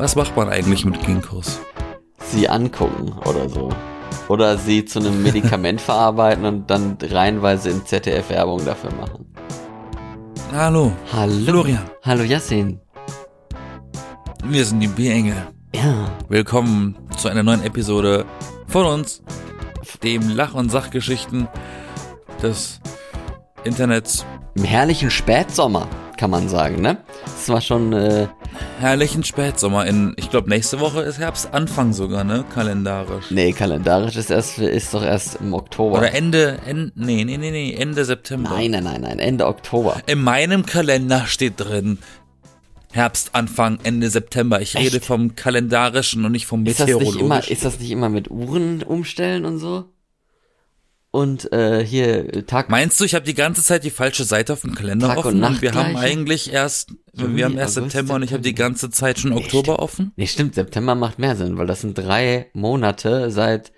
Was 0.00 0.14
macht 0.14 0.36
man 0.36 0.48
eigentlich 0.48 0.84
mit 0.84 1.04
Ginkgos? 1.04 1.58
Sie 2.20 2.48
angucken 2.48 3.12
oder 3.26 3.48
so. 3.48 3.68
Oder 4.28 4.56
sie 4.56 4.84
zu 4.84 5.00
einem 5.00 5.22
Medikament 5.24 5.80
verarbeiten 5.80 6.44
und 6.44 6.70
dann 6.70 6.96
reihenweise 7.02 7.70
in 7.70 7.84
ZDF-Werbung 7.84 8.64
dafür 8.64 8.92
machen. 8.92 9.26
Hallo. 10.52 10.92
Hallo. 11.12 11.32
Florian. 11.44 11.82
Hallo 12.04 12.22
Yassin. 12.22 12.80
Wir 14.44 14.64
sind 14.64 14.78
die 14.78 14.86
B-Engel. 14.86 15.48
Ja. 15.74 16.08
Willkommen 16.28 16.96
zu 17.16 17.26
einer 17.26 17.42
neuen 17.42 17.64
Episode 17.64 18.24
von 18.68 18.86
uns, 18.86 19.20
dem 20.04 20.28
Lach- 20.28 20.54
und 20.54 20.70
Sachgeschichten 20.70 21.48
des 22.40 22.80
Internets. 23.64 24.24
Im 24.54 24.62
herrlichen 24.62 25.10
Spätsommer, 25.10 25.88
kann 26.16 26.30
man 26.30 26.48
sagen, 26.48 26.82
ne? 26.82 26.98
Das 27.24 27.48
war 27.48 27.60
schon, 27.60 27.92
äh, 27.92 28.28
Herrlichen 28.80 29.24
Spätsommer. 29.24 29.86
In, 29.86 30.14
ich 30.16 30.30
glaube, 30.30 30.48
nächste 30.48 30.78
Woche 30.80 31.00
ist 31.02 31.18
Herbstanfang 31.18 31.92
sogar, 31.92 32.22
ne? 32.24 32.44
Kalendarisch. 32.54 33.30
nee, 33.30 33.52
kalendarisch 33.52 34.16
ist 34.16 34.30
erst, 34.30 34.58
ist 34.58 34.94
doch 34.94 35.02
erst 35.02 35.40
im 35.40 35.52
Oktober. 35.52 35.98
Oder 35.98 36.14
Ende, 36.14 36.58
Ende, 36.66 36.92
nee, 36.94 37.24
nee, 37.24 37.36
nee, 37.38 37.50
nee, 37.50 37.74
Ende 37.74 38.04
September. 38.04 38.50
nein, 38.50 38.70
nein, 38.70 38.84
nein, 38.84 39.00
nein, 39.00 39.18
Ende 39.18 39.46
Oktober. 39.46 40.00
In 40.06 40.22
meinem 40.22 40.64
Kalender 40.64 41.26
steht 41.26 41.54
drin 41.56 41.98
Herbstanfang, 42.92 43.80
Ende 43.82 44.10
September. 44.10 44.60
Ich 44.60 44.76
rede 44.76 44.96
Echt? 44.98 45.06
vom 45.06 45.34
kalendarischen 45.36 46.24
und 46.24 46.32
nicht 46.32 46.46
vom 46.46 46.64
Ist 46.64 46.80
das 46.80 46.86
nicht 46.86 46.94
meteorologischen. 46.94 47.26
immer, 47.26 47.48
ist 47.48 47.64
das 47.64 47.78
nicht 47.80 47.90
immer 47.90 48.08
mit 48.08 48.30
Uhren 48.30 48.82
umstellen 48.82 49.44
und 49.44 49.58
so? 49.58 49.84
Und, 51.10 51.50
äh, 51.52 51.84
hier, 51.84 52.46
Tag, 52.46 52.68
Meinst 52.68 53.00
du, 53.00 53.04
ich 53.04 53.14
habe 53.14 53.24
die 53.24 53.34
ganze 53.34 53.62
Zeit 53.62 53.82
die 53.82 53.90
falsche 53.90 54.24
Seite 54.24 54.52
auf 54.52 54.60
dem 54.60 54.74
Kalender 54.74 55.08
Tag 55.08 55.18
offen 55.18 55.34
und, 55.34 55.40
Nacht 55.40 55.62
wir 55.62 55.72
haben 55.72 55.96
eigentlich 55.96 56.52
erst, 56.52 56.92
Juli, 57.14 57.36
wir 57.36 57.44
haben 57.46 57.56
erst 57.56 57.78
August, 57.78 57.92
September 57.92 58.14
und 58.16 58.22
ich 58.24 58.32
habe 58.32 58.42
die 58.42 58.54
ganze 58.54 58.90
Zeit 58.90 59.18
schon 59.18 59.32
Oktober 59.32 59.78
offen? 59.78 60.12
Nee, 60.16 60.26
stimmt, 60.26 60.54
September 60.54 60.94
macht 60.94 61.18
mehr 61.18 61.34
Sinn, 61.34 61.56
weil 61.56 61.66
das 61.66 61.80
sind 61.80 61.96
drei 61.96 62.50
Monate 62.52 63.30
seit 63.30 63.72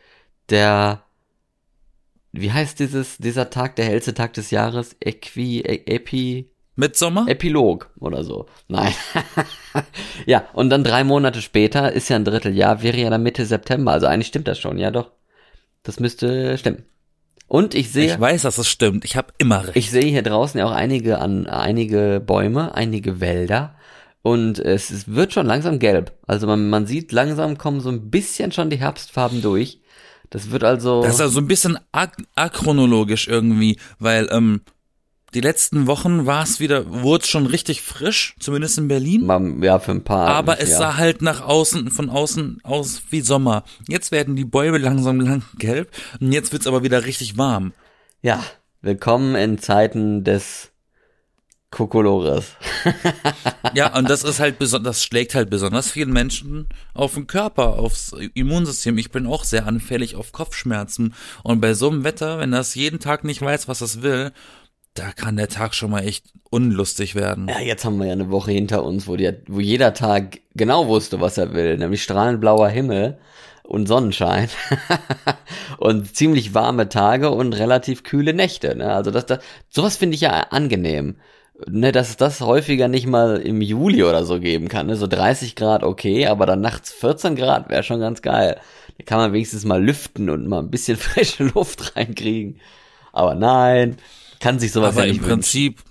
der, 0.48 1.05
wie 2.32 2.50
heißt 2.50 2.80
dieses, 2.80 3.18
dieser 3.18 3.48
Tag, 3.50 3.77
der 3.77 3.84
hellste 3.84 4.12
Tag 4.12 4.33
des 4.33 4.50
Jahres? 4.50 4.96
Equi, 4.98 5.60
e, 5.60 5.83
Epi, 5.86 6.50
Mitsommer? 6.74 7.27
Epilog 7.28 7.90
oder 8.00 8.24
so. 8.24 8.46
Nein. 8.66 8.92
ja, 10.27 10.48
und 10.52 10.70
dann 10.70 10.83
drei 10.83 11.05
Monate 11.05 11.42
später 11.42 11.92
ist 11.92 12.08
ja 12.08 12.16
ein 12.16 12.24
Dritteljahr, 12.24 12.83
wäre 12.83 12.96
ja 12.96 13.10
dann 13.10 13.22
Mitte 13.22 13.46
September. 13.46 13.92
Also 13.92 14.06
eigentlich 14.06 14.28
stimmt 14.28 14.48
das 14.48 14.58
schon, 14.58 14.78
ja 14.78 14.90
doch. 14.90 15.12
Das 15.83 16.00
müsste 16.00 16.58
stimmen. 16.58 16.84
Und 17.50 17.74
ich 17.74 17.90
sehe, 17.90 18.06
ich 18.06 18.20
weiß, 18.20 18.42
dass 18.42 18.58
es 18.58 18.68
stimmt. 18.68 19.04
Ich 19.04 19.16
habe 19.16 19.32
immer 19.38 19.66
recht. 19.66 19.76
ich 19.76 19.90
sehe 19.90 20.04
hier 20.04 20.22
draußen 20.22 20.60
ja 20.60 20.66
auch 20.66 20.70
einige 20.70 21.18
an 21.18 21.48
einige 21.48 22.22
Bäume, 22.24 22.76
einige 22.76 23.20
Wälder 23.20 23.74
und 24.22 24.60
es, 24.60 24.90
es 24.90 25.08
wird 25.08 25.32
schon 25.32 25.46
langsam 25.46 25.80
gelb. 25.80 26.12
Also 26.28 26.46
man, 26.46 26.70
man 26.70 26.86
sieht 26.86 27.10
langsam 27.10 27.58
kommen 27.58 27.80
so 27.80 27.88
ein 27.88 28.08
bisschen 28.08 28.52
schon 28.52 28.70
die 28.70 28.78
Herbstfarben 28.78 29.42
durch. 29.42 29.80
Das 30.30 30.52
wird 30.52 30.62
also 30.62 31.02
das 31.02 31.14
ist 31.14 31.20
also 31.22 31.40
ein 31.40 31.48
bisschen 31.48 31.76
achronologisch 32.36 33.26
irgendwie, 33.26 33.80
weil 33.98 34.28
ähm, 34.30 34.60
die 35.34 35.41
letzten 35.41 35.86
Wochen 35.86 36.27
war 36.27 36.42
es 36.42 36.61
wieder, 36.61 37.03
wurde 37.03 37.23
es 37.23 37.28
schon 37.28 37.47
richtig 37.47 37.83
frisch, 37.83 38.34
zumindest 38.41 38.78
in 38.78 38.89
Berlin. 38.89 39.27
mal, 39.27 39.55
ja 39.62 39.78
für 39.78 39.92
ein 39.92 40.05
paar. 40.05 40.28
Aber 40.28 40.61
es 40.61 40.70
ja. 40.70 40.78
sah 40.78 40.97
halt 40.97 41.23
nach 41.23 41.41
außen, 41.41 41.91
von 41.91 42.11
außen 42.11 42.61
aus 42.62 43.03
wie 43.11 43.20
Sommer. 43.20 43.64
Jetzt 43.89 44.12
werden 44.12 44.36
die 44.36 44.45
Bäume 44.45 44.78
langsam 44.78 45.20
lang 45.20 45.42
gelb 45.58 45.91
und 46.20 46.33
jetzt 46.33 46.53
wird's 46.53 46.67
aber 46.67 46.83
wieder 46.83 47.05
richtig 47.06 47.39
warm. 47.39 47.73
ja 48.23 48.42
willkommen 48.83 49.34
in 49.34 49.58
Zeiten 49.58 50.25
des 50.25 50.70
Kokolores. 51.70 52.56
Ja, 53.75 53.97
und 53.97 54.11
das 54.11 54.25
ist 54.25 54.41
halt 54.41 54.58
besonders, 54.58 54.97
das 54.97 55.05
schlägt 55.05 55.36
halt 55.36 55.48
besonders 55.48 55.91
vielen 55.91 56.12
Menschen 56.12 56.67
auf 56.92 57.14
den 57.14 57.28
Körper, 57.28 57.78
aufs 57.78 58.12
Immunsystem. 58.34 58.98
Ich 58.98 59.12
bin 59.12 59.28
auch 59.28 59.45
sehr 59.45 59.67
anfällig 59.67 60.17
auf 60.17 60.33
Kopfschmerzen. 60.33 61.14
Und 61.45 61.61
bei 61.61 61.75
so 61.75 61.89
einem 61.89 62.03
Wetter, 62.03 62.41
wenn 62.41 62.51
das 62.51 62.75
jeden 62.75 62.98
Tag 62.98 63.23
nicht 63.23 63.42
weiß, 63.42 63.69
was 63.69 63.80
es 63.80 64.02
will, 64.02 64.33
da 64.95 65.12
kann 65.12 65.36
der 65.36 65.48
Tag 65.48 65.74
schon 65.74 65.90
mal 65.90 66.05
echt 66.05 66.27
unlustig 66.51 67.14
werden. 67.14 67.48
Ja, 67.48 67.61
jetzt 67.61 67.84
haben 67.84 67.98
wir 67.98 68.06
ja 68.06 68.12
eine 68.12 68.30
Woche 68.30 68.51
hinter 68.51 68.84
uns, 68.84 69.06
wo, 69.06 69.17
die, 69.17 69.33
wo 69.46 69.61
jeder 69.61 69.95
Tag 69.95 70.40
genau 70.55 70.89
wusste, 70.89 71.20
was 71.20 71.39
er 71.39 71.55
will, 71.55 71.78
nämlich 71.78 72.02
strahlend 72.02 72.40
blauer 72.40 72.68
Himmel 72.68 73.18
und 73.62 73.86
Sonnenschein 73.86 74.48
und 75.78 76.14
ziemlich 76.17 76.55
warme 76.55 76.89
Tage 76.89 77.30
und 77.30 77.52
relativ 77.52 78.02
kühle 78.02 78.34
Nächte. 78.34 78.74
Ne? 78.74 78.92
Also 78.92 79.12
das, 79.12 79.27
das, 79.27 79.39
sowas 79.68 79.96
finde 79.96 80.17
ich 80.17 80.23
ja 80.23 80.30
angenehm. 80.51 81.17
Ne, 81.68 81.92
dass 81.92 82.08
es 82.08 82.17
das 82.17 82.40
häufiger 82.40 82.89
nicht 82.89 83.07
mal 83.07 83.36
im 83.36 83.61
Juli 83.61 84.02
oder 84.02 84.24
so 84.24 84.40
geben 84.40 84.68
kann. 84.68 84.86
Ne? 84.86 84.96
So 84.96 85.07
30 85.07 85.57
Grad 85.57 85.83
okay, 85.83 86.27
aber 86.27 86.46
dann 86.46 86.62
nachts 86.62 86.90
14 86.90 87.36
Grad 87.36 87.68
wäre 87.68 87.83
schon 87.83 88.01
ganz 88.01 88.22
geil. 88.22 88.58
Da 88.96 89.05
kann 89.05 89.18
man 89.18 89.34
wenigstens 89.34 89.67
mal 89.67 89.83
lüften 89.83 90.30
und 90.30 90.46
mal 90.46 90.61
ein 90.61 90.70
bisschen 90.70 90.96
frische 90.96 91.45
Luft 91.45 91.96
reinkriegen. 91.96 92.61
Aber 93.12 93.34
nein, 93.34 93.98
kann 94.40 94.58
sich 94.58 94.73
sowas 94.73 94.96
Aber 94.96 95.05
ja 95.05 95.11
im 95.11 95.12
nicht 95.12 95.20
wünschen. 95.20 95.34
Prinzip, 95.34 95.83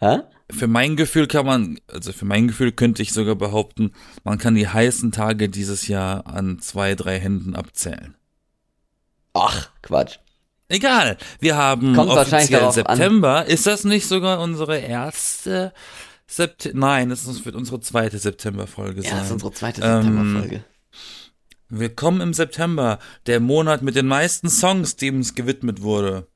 Hä? 0.00 0.18
für 0.50 0.66
mein 0.66 0.96
Gefühl 0.96 1.26
kann 1.26 1.46
man, 1.46 1.78
also 1.86 2.12
für 2.12 2.24
mein 2.24 2.48
Gefühl 2.48 2.72
könnte 2.72 3.02
ich 3.02 3.12
sogar 3.12 3.36
behaupten, 3.36 3.92
man 4.24 4.38
kann 4.38 4.54
die 4.54 4.68
heißen 4.68 5.12
Tage 5.12 5.48
dieses 5.48 5.86
Jahr 5.88 6.26
an 6.26 6.58
zwei, 6.60 6.94
drei 6.94 7.18
Händen 7.20 7.54
abzählen. 7.54 8.16
Ach, 9.32 9.70
Quatsch. 9.82 10.18
Egal, 10.68 11.18
wir 11.40 11.56
haben 11.56 11.94
Kommt 11.94 12.10
wahrscheinlich 12.10 12.56
offiziell 12.56 12.60
darauf 12.60 12.76
an. 12.88 12.96
September. 12.96 13.44
Ist 13.46 13.66
das 13.66 13.84
nicht 13.84 14.06
sogar 14.08 14.40
unsere 14.40 14.78
erste 14.78 15.72
September? 16.26 16.78
Nein, 16.78 17.10
es 17.10 17.44
wird 17.44 17.54
unsere 17.54 17.80
zweite 17.80 18.18
September-Folge 18.18 19.02
Ja, 19.02 19.10
sein. 19.10 19.18
das 19.18 19.26
ist 19.26 19.32
unsere 19.32 19.52
zweite 19.52 19.82
Ähm, 19.82 20.02
Septemberfolge. 20.02 20.64
Willkommen 21.68 22.20
im 22.20 22.32
September, 22.34 22.98
der 23.26 23.40
Monat 23.40 23.82
mit 23.82 23.94
den 23.96 24.06
meisten 24.06 24.48
Songs, 24.48 24.96
dem 24.96 25.20
es 25.20 25.34
gewidmet 25.34 25.82
wurde. 25.82 26.28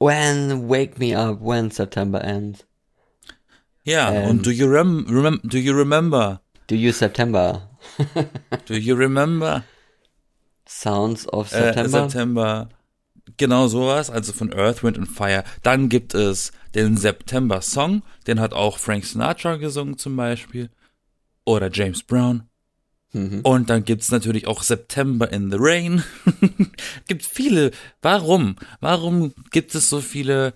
When 0.00 0.68
wake 0.68 0.98
me 0.98 1.14
up 1.14 1.40
when 1.40 1.70
September 1.70 2.24
ends. 2.24 2.64
Ja, 3.84 4.10
Ähm. 4.12 4.30
und 4.30 4.46
do 4.46 4.50
you, 4.50 4.66
rem 4.66 5.06
remem 5.08 5.40
do 5.44 5.58
you 5.58 5.72
remember? 5.74 6.40
Do 6.68 6.74
you 6.74 6.92
September? 6.92 7.68
Do 8.66 8.74
you 8.74 8.94
remember? 8.94 9.64
Sounds 10.66 11.26
of 11.28 11.50
Äh, 11.52 11.72
September? 11.72 11.88
September. 12.08 12.68
Genau 13.36 13.68
sowas, 13.68 14.10
also 14.10 14.32
von 14.32 14.52
Earth, 14.52 14.82
Wind 14.84 14.98
and 14.98 15.08
Fire. 15.08 15.44
Dann 15.62 15.88
gibt 15.88 16.14
es 16.14 16.52
den 16.74 16.96
September 16.96 17.62
Song, 17.62 18.02
den 18.26 18.38
hat 18.38 18.52
auch 18.52 18.78
Frank 18.78 19.04
Sinatra 19.06 19.56
gesungen 19.56 19.96
zum 19.98 20.14
Beispiel. 20.16 20.68
Oder 21.44 21.70
James 21.72 22.02
Brown. 22.02 22.42
Mhm. 23.12 23.40
Und 23.42 23.70
dann 23.70 23.84
gibt's 23.84 24.10
natürlich 24.10 24.46
auch 24.46 24.62
September 24.62 25.32
in 25.32 25.50
the 25.50 25.56
Rain. 25.58 26.04
gibt 27.08 27.24
viele. 27.24 27.72
Warum? 28.02 28.56
Warum 28.80 29.32
gibt 29.50 29.74
es 29.74 29.90
so 29.90 30.00
viele 30.00 30.54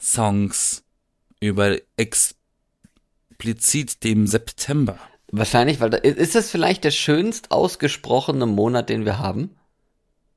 Songs 0.00 0.84
über 1.40 1.78
explizit 1.96 2.34
dem 4.04 4.26
September? 4.26 4.98
Wahrscheinlich, 5.30 5.80
weil 5.80 5.90
da, 5.90 5.96
ist 5.96 6.34
das 6.34 6.50
vielleicht 6.50 6.84
der 6.84 6.90
schönst 6.90 7.50
ausgesprochene 7.50 8.44
Monat, 8.44 8.90
den 8.90 9.06
wir 9.06 9.18
haben? 9.18 9.56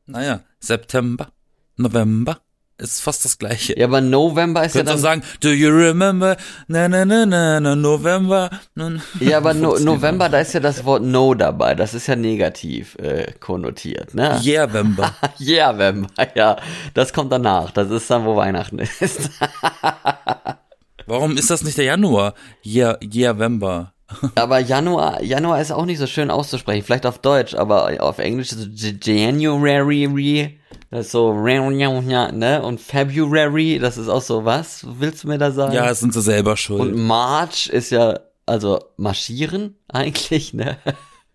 Naja, 0.05 0.43
September, 0.59 1.31
November 1.75 2.39
ist 2.77 3.01
fast 3.01 3.23
das 3.25 3.37
gleiche. 3.37 3.77
Ja, 3.79 3.85
aber 3.87 4.01
November 4.01 4.63
ist 4.65 4.75
ja 4.75 4.79
Könntest 4.81 5.03
dann. 5.05 5.21
sagen, 5.21 5.23
do 5.41 5.49
you 5.49 5.69
remember, 5.69 6.35
na 6.67 6.87
na 6.87 7.05
na 7.05 7.25
na 7.25 7.59
na 7.59 7.75
November. 7.75 8.49
Na, 8.75 8.91
Ja, 9.19 9.37
aber 9.37 9.53
no, 9.63 9.77
November, 9.79 10.27
da 10.29 10.39
ist 10.39 10.53
ja 10.53 10.59
das 10.59 10.83
Wort 10.85 11.03
No 11.03 11.33
dabei. 11.33 11.73
Das 11.75 11.93
ist 11.93 12.07
ja 12.07 12.15
negativ 12.15 12.95
äh, 12.97 13.31
konnotiert, 13.39 14.13
ne? 14.13 14.39
Yeah, 14.45 14.67
November, 14.67 16.07
ja. 16.35 16.57
Das 16.93 17.13
kommt 17.13 17.31
danach. 17.31 17.71
Das 17.71 17.89
ist 17.89 18.09
dann, 18.09 18.25
wo 18.25 18.35
Weihnachten 18.35 18.79
ist. 18.79 19.29
Warum 21.07 21.37
ist 21.37 21.49
das 21.49 21.63
nicht 21.63 21.77
der 21.77 21.85
Januar? 21.85 22.33
Yeah, 22.65 22.97
yeah, 23.01 23.33
November. 23.33 23.93
Aber 24.35 24.59
Januar, 24.59 25.21
Januar 25.23 25.61
ist 25.61 25.71
auch 25.71 25.85
nicht 25.85 25.97
so 25.97 26.07
schön 26.07 26.29
auszusprechen. 26.29 26.83
Vielleicht 26.83 27.05
auf 27.05 27.19
Deutsch, 27.19 27.55
aber 27.55 28.01
auf 28.03 28.19
Englisch 28.19 28.51
ist 28.51 28.77
so 28.77 28.87
January, 29.01 30.59
das 30.91 31.07
ist 31.07 31.11
so, 31.11 31.33
ne? 31.33 32.61
Und 32.63 32.79
February, 32.79 33.79
das 33.79 33.97
ist 33.97 34.07
auch 34.07 34.21
so, 34.21 34.45
was 34.45 34.85
willst 34.99 35.23
du 35.23 35.27
mir 35.27 35.37
da 35.37 35.51
sagen? 35.51 35.73
Ja, 35.73 35.93
sind 35.93 36.13
sie 36.13 36.21
selber 36.21 36.55
schuld. 36.55 36.81
Und 36.81 36.95
March 36.95 37.67
ist 37.67 37.89
ja, 37.89 38.19
also 38.45 38.79
marschieren 38.97 39.75
eigentlich, 39.87 40.53
ne? 40.53 40.77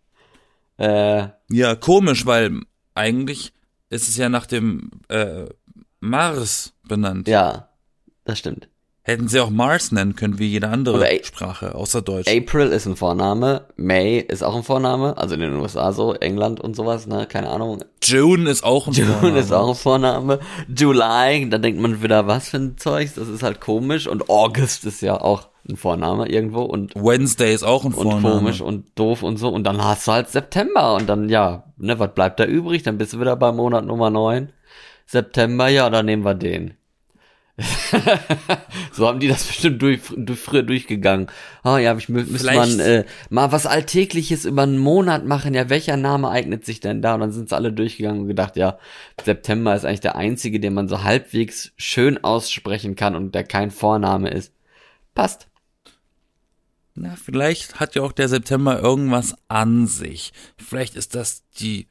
äh, 0.79 1.29
ja, 1.51 1.75
komisch, 1.75 2.25
weil 2.25 2.61
eigentlich 2.95 3.53
ist 3.89 4.09
es 4.09 4.17
ja 4.17 4.29
nach 4.29 4.47
dem 4.47 4.91
äh, 5.09 5.47
Mars 5.99 6.73
benannt. 6.87 7.27
ja, 7.27 7.69
das 8.25 8.39
stimmt. 8.39 8.69
Hätten 9.03 9.29
sie 9.29 9.41
auch 9.41 9.49
Mars 9.49 9.93
nennen 9.93 10.15
können, 10.15 10.39
wie 10.39 10.47
jede 10.47 10.69
andere 10.69 11.05
Sprache, 11.23 11.75
außer 11.75 12.03
Deutsch. 12.03 12.29
April 12.29 12.69
ist 12.69 12.85
ein 12.87 12.97
Vorname, 12.97 13.67
May 13.77 14.19
ist 14.19 14.43
auch 14.43 14.55
ein 14.55 14.63
Vorname, 14.63 15.17
also 15.17 15.35
in 15.35 15.41
den 15.41 15.57
USA 15.57 15.93
so, 15.93 16.13
England 16.15 16.61
und 16.61 16.77
sowas, 16.77 17.07
ne? 17.07 17.27
Keine 17.27 17.49
Ahnung. 17.49 17.83
June 18.03 18.51
ist 18.51 18.63
auch 18.63 18.89
ein 18.89 18.93
June 18.93 19.11
Vorname. 19.13 19.39
ist 19.39 19.53
auch 19.53 19.69
ein 19.71 19.75
Vorname. 19.75 20.41
July, 20.69 21.49
da 21.49 21.57
denkt 21.57 21.81
man 21.81 22.03
wieder, 22.03 22.27
was 22.27 22.51
für 22.51 22.59
ein 22.59 22.77
Zeugs, 22.77 23.15
das 23.15 23.29
ist 23.29 23.43
halt 23.43 23.61
komisch. 23.61 24.07
Und 24.07 24.29
August 24.29 24.85
ist 24.85 25.01
ja 25.01 25.19
auch 25.19 25.49
ein 25.67 25.77
Vorname 25.77 26.29
irgendwo 26.29 26.63
und 26.63 26.95
Wednesday 26.95 27.55
ist 27.55 27.63
auch 27.63 27.85
ein 27.85 27.95
und 27.95 28.11
Vorname. 28.11 28.39
komisch 28.39 28.61
und 28.61 28.99
doof 28.99 29.23
und 29.23 29.39
so. 29.39 29.49
Und 29.49 29.65
dann 29.65 29.83
hast 29.83 30.07
du 30.09 30.13
halt 30.13 30.29
September 30.29 30.95
und 30.95 31.09
dann, 31.09 31.31
ja, 31.31 31.65
ne, 31.79 31.99
was 31.99 32.13
bleibt 32.15 32.39
da 32.39 32.45
übrig? 32.45 32.83
Dann 32.83 32.99
bist 32.99 33.15
du 33.15 33.21
wieder 33.21 33.37
bei 33.37 33.51
Monat 33.51 33.87
Nummer 33.87 34.11
9. 34.11 34.53
September, 35.07 35.69
ja, 35.69 35.89
dann 35.89 36.07
nehmen 36.07 36.25
wir 36.25 36.35
den. 36.35 36.75
so 38.93 39.07
haben 39.07 39.21
die 39.21 39.29
das 39.29 39.45
bestimmt 39.45 39.81
durch, 39.83 40.01
durch 40.17 40.39
früher 40.39 40.63
durchgegangen. 40.63 41.29
Ah 41.63 41.79
ja, 41.79 41.97
ich 41.97 42.07
mü- 42.07 42.27
müsste 42.31 42.55
man 42.55 42.81
äh, 42.81 43.05
mal 43.29 43.53
was 43.53 43.67
Alltägliches 43.67 44.45
über 44.45 44.63
einen 44.63 44.79
Monat 44.79 45.27
machen. 45.27 45.55
Ja, 45.55 45.69
welcher 45.69 45.97
Name 45.97 46.31
eignet 46.31 46.65
sich 46.65 46.81
denn 46.81 47.03
da? 47.03 47.15
Und 47.15 47.21
dann 47.21 47.33
sind 47.33 47.49
sie 47.49 47.57
alle 47.57 47.73
durchgegangen 47.73 48.23
und 48.23 48.29
gedacht, 48.29 48.57
ja, 48.57 48.79
September 49.25 49.75
ist 49.75 49.85
eigentlich 49.85 50.01
der 50.01 50.17
einzige, 50.17 50.61
den 50.61 50.75
man 50.75 50.89
so 50.89 51.03
halbwegs 51.03 51.73
schön 51.77 52.23
aussprechen 52.23 52.97
kann 52.97 53.15
und 53.15 53.35
der 53.35 53.45
kein 53.45 53.71
Vorname 53.71 54.31
ist. 54.31 54.53
Passt. 55.15 55.49
Na, 56.95 57.17
vielleicht 57.17 57.81
hat 57.81 57.95
ja 57.95 58.03
auch 58.03 58.13
der 58.13 58.29
September 58.29 58.81
irgendwas 58.81 59.35
an 59.49 59.87
sich. 59.87 60.33
Vielleicht 60.57 60.97
ist 60.97 61.15
das 61.15 61.45
die 61.59 61.89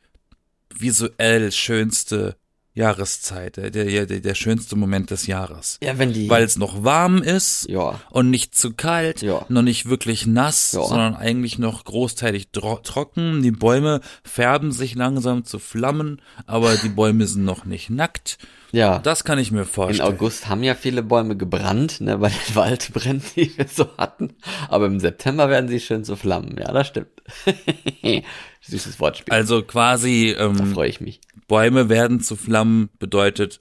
visuell 0.74 1.51
schönste 1.51 2.36
Jahreszeit, 2.80 3.58
der, 3.58 3.70
der, 3.72 4.06
der, 4.06 4.20
der 4.22 4.36
schönste 4.36 4.76
Moment 4.76 5.12
des 5.12 5.28
Jahres. 5.28 5.78
Ja, 5.84 5.98
wenn 5.98 6.14
die. 6.14 6.30
Weil 6.30 6.44
es 6.44 6.58
noch 6.58 6.84
warm 6.84 7.22
ist 7.22 7.68
ja. 7.70 8.00
und 8.10 8.30
nicht 8.30 8.56
zu 8.56 8.74
kalt, 8.74 9.22
Ja. 9.22 9.46
noch 9.50 9.62
nicht 9.62 9.90
wirklich 9.90 10.26
nass, 10.26 10.72
Ja. 10.72 10.84
sondern 10.84 11.16
eigentlich 11.16 11.60
noch 11.60 11.84
großteilig 11.84 12.50
trocken. 12.52 13.42
Die 13.44 13.52
Bäume 13.52 14.00
färben 14.24 14.72
sich 14.72 14.96
langsam 14.96 15.44
zu 15.44 15.60
Flammen, 15.60 16.22
aber 16.48 16.76
die 16.78 16.90
Bäume 16.90 17.28
sind 17.28 17.44
noch 17.44 17.66
nicht 17.66 17.90
nackt. 17.90 18.38
Ja. 18.72 19.00
Das 19.00 19.24
kann 19.24 19.40
ich 19.40 19.52
mir 19.52 19.62
In 19.62 19.66
vorstellen. 19.66 20.08
August 20.08 20.48
haben 20.48 20.62
ja 20.64 20.76
viele 20.76 21.02
Bäume 21.02 21.36
gebrannt, 21.36 22.02
ne, 22.02 22.18
bei 22.20 22.30
den 22.30 22.56
Waldbränden, 22.56 23.28
die 23.36 23.58
wir 23.58 23.68
so 23.68 23.88
hatten. 23.98 24.36
Aber 24.70 24.86
im 24.86 25.00
September 25.00 25.50
werden 25.50 25.68
sie 25.68 25.80
schön 25.80 26.04
zu 26.04 26.16
Flammen. 26.16 26.56
Ja, 26.60 26.72
das 26.72 26.88
stimmt. 26.88 27.08
Süßes 28.62 29.00
Wortspiel. 29.00 29.34
Also 29.34 29.64
quasi 29.64 30.36
da 30.38 30.46
ähm, 30.46 30.74
freue 30.74 30.90
ich 30.90 31.02
mich. 31.02 31.20
Bäume 31.50 31.90
werden 31.90 32.22
zu 32.22 32.38
Flammen 32.38 32.90
bedeutet 33.00 33.60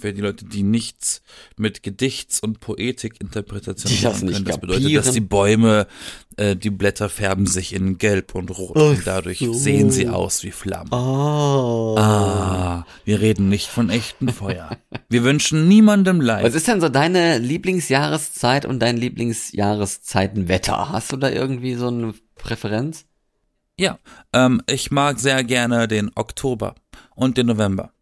für 0.00 0.12
die 0.12 0.20
Leute, 0.20 0.44
die 0.44 0.62
nichts 0.62 1.22
mit 1.56 1.82
Gedichts- 1.82 2.40
und 2.40 2.60
Poetikinterpretation 2.60 3.92
machen 4.02 4.28
können, 4.32 4.44
das 4.44 4.58
bedeutet, 4.58 4.96
dass 4.96 5.12
die 5.12 5.20
Bäume, 5.20 5.86
äh, 6.36 6.56
die 6.56 6.70
Blätter 6.70 7.08
färben 7.08 7.46
sich 7.46 7.72
in 7.72 7.98
Gelb 7.98 8.34
und 8.34 8.50
Rot 8.50 8.76
und 8.76 9.06
dadurch 9.06 9.38
so. 9.38 9.52
sehen 9.52 9.90
sie 9.90 10.08
aus 10.08 10.42
wie 10.42 10.50
Flammen. 10.50 10.90
Oh. 10.92 11.94
Ah, 11.98 12.84
wir 13.04 13.20
reden 13.20 13.48
nicht 13.48 13.68
von 13.68 13.90
echtem 13.90 14.28
Feuer. 14.28 14.76
Wir 15.08 15.22
wünschen 15.22 15.68
niemandem 15.68 16.18
Was 16.18 16.26
Leid. 16.26 16.54
ist 16.54 16.66
denn 16.68 16.80
so 16.80 16.88
deine 16.88 17.38
Lieblingsjahreszeit 17.38 18.66
und 18.66 18.80
dein 18.80 18.96
Lieblingsjahreszeitenwetter? 18.96 20.90
Hast 20.90 21.12
du 21.12 21.16
da 21.16 21.30
irgendwie 21.30 21.74
so 21.74 21.88
eine 21.88 22.14
Präferenz? 22.34 23.04
Ja, 23.78 23.98
ähm, 24.32 24.62
ich 24.66 24.90
mag 24.90 25.18
sehr 25.20 25.44
gerne 25.44 25.86
den 25.88 26.10
Oktober 26.14 26.74
und 27.14 27.36
den 27.36 27.46
November. 27.46 27.92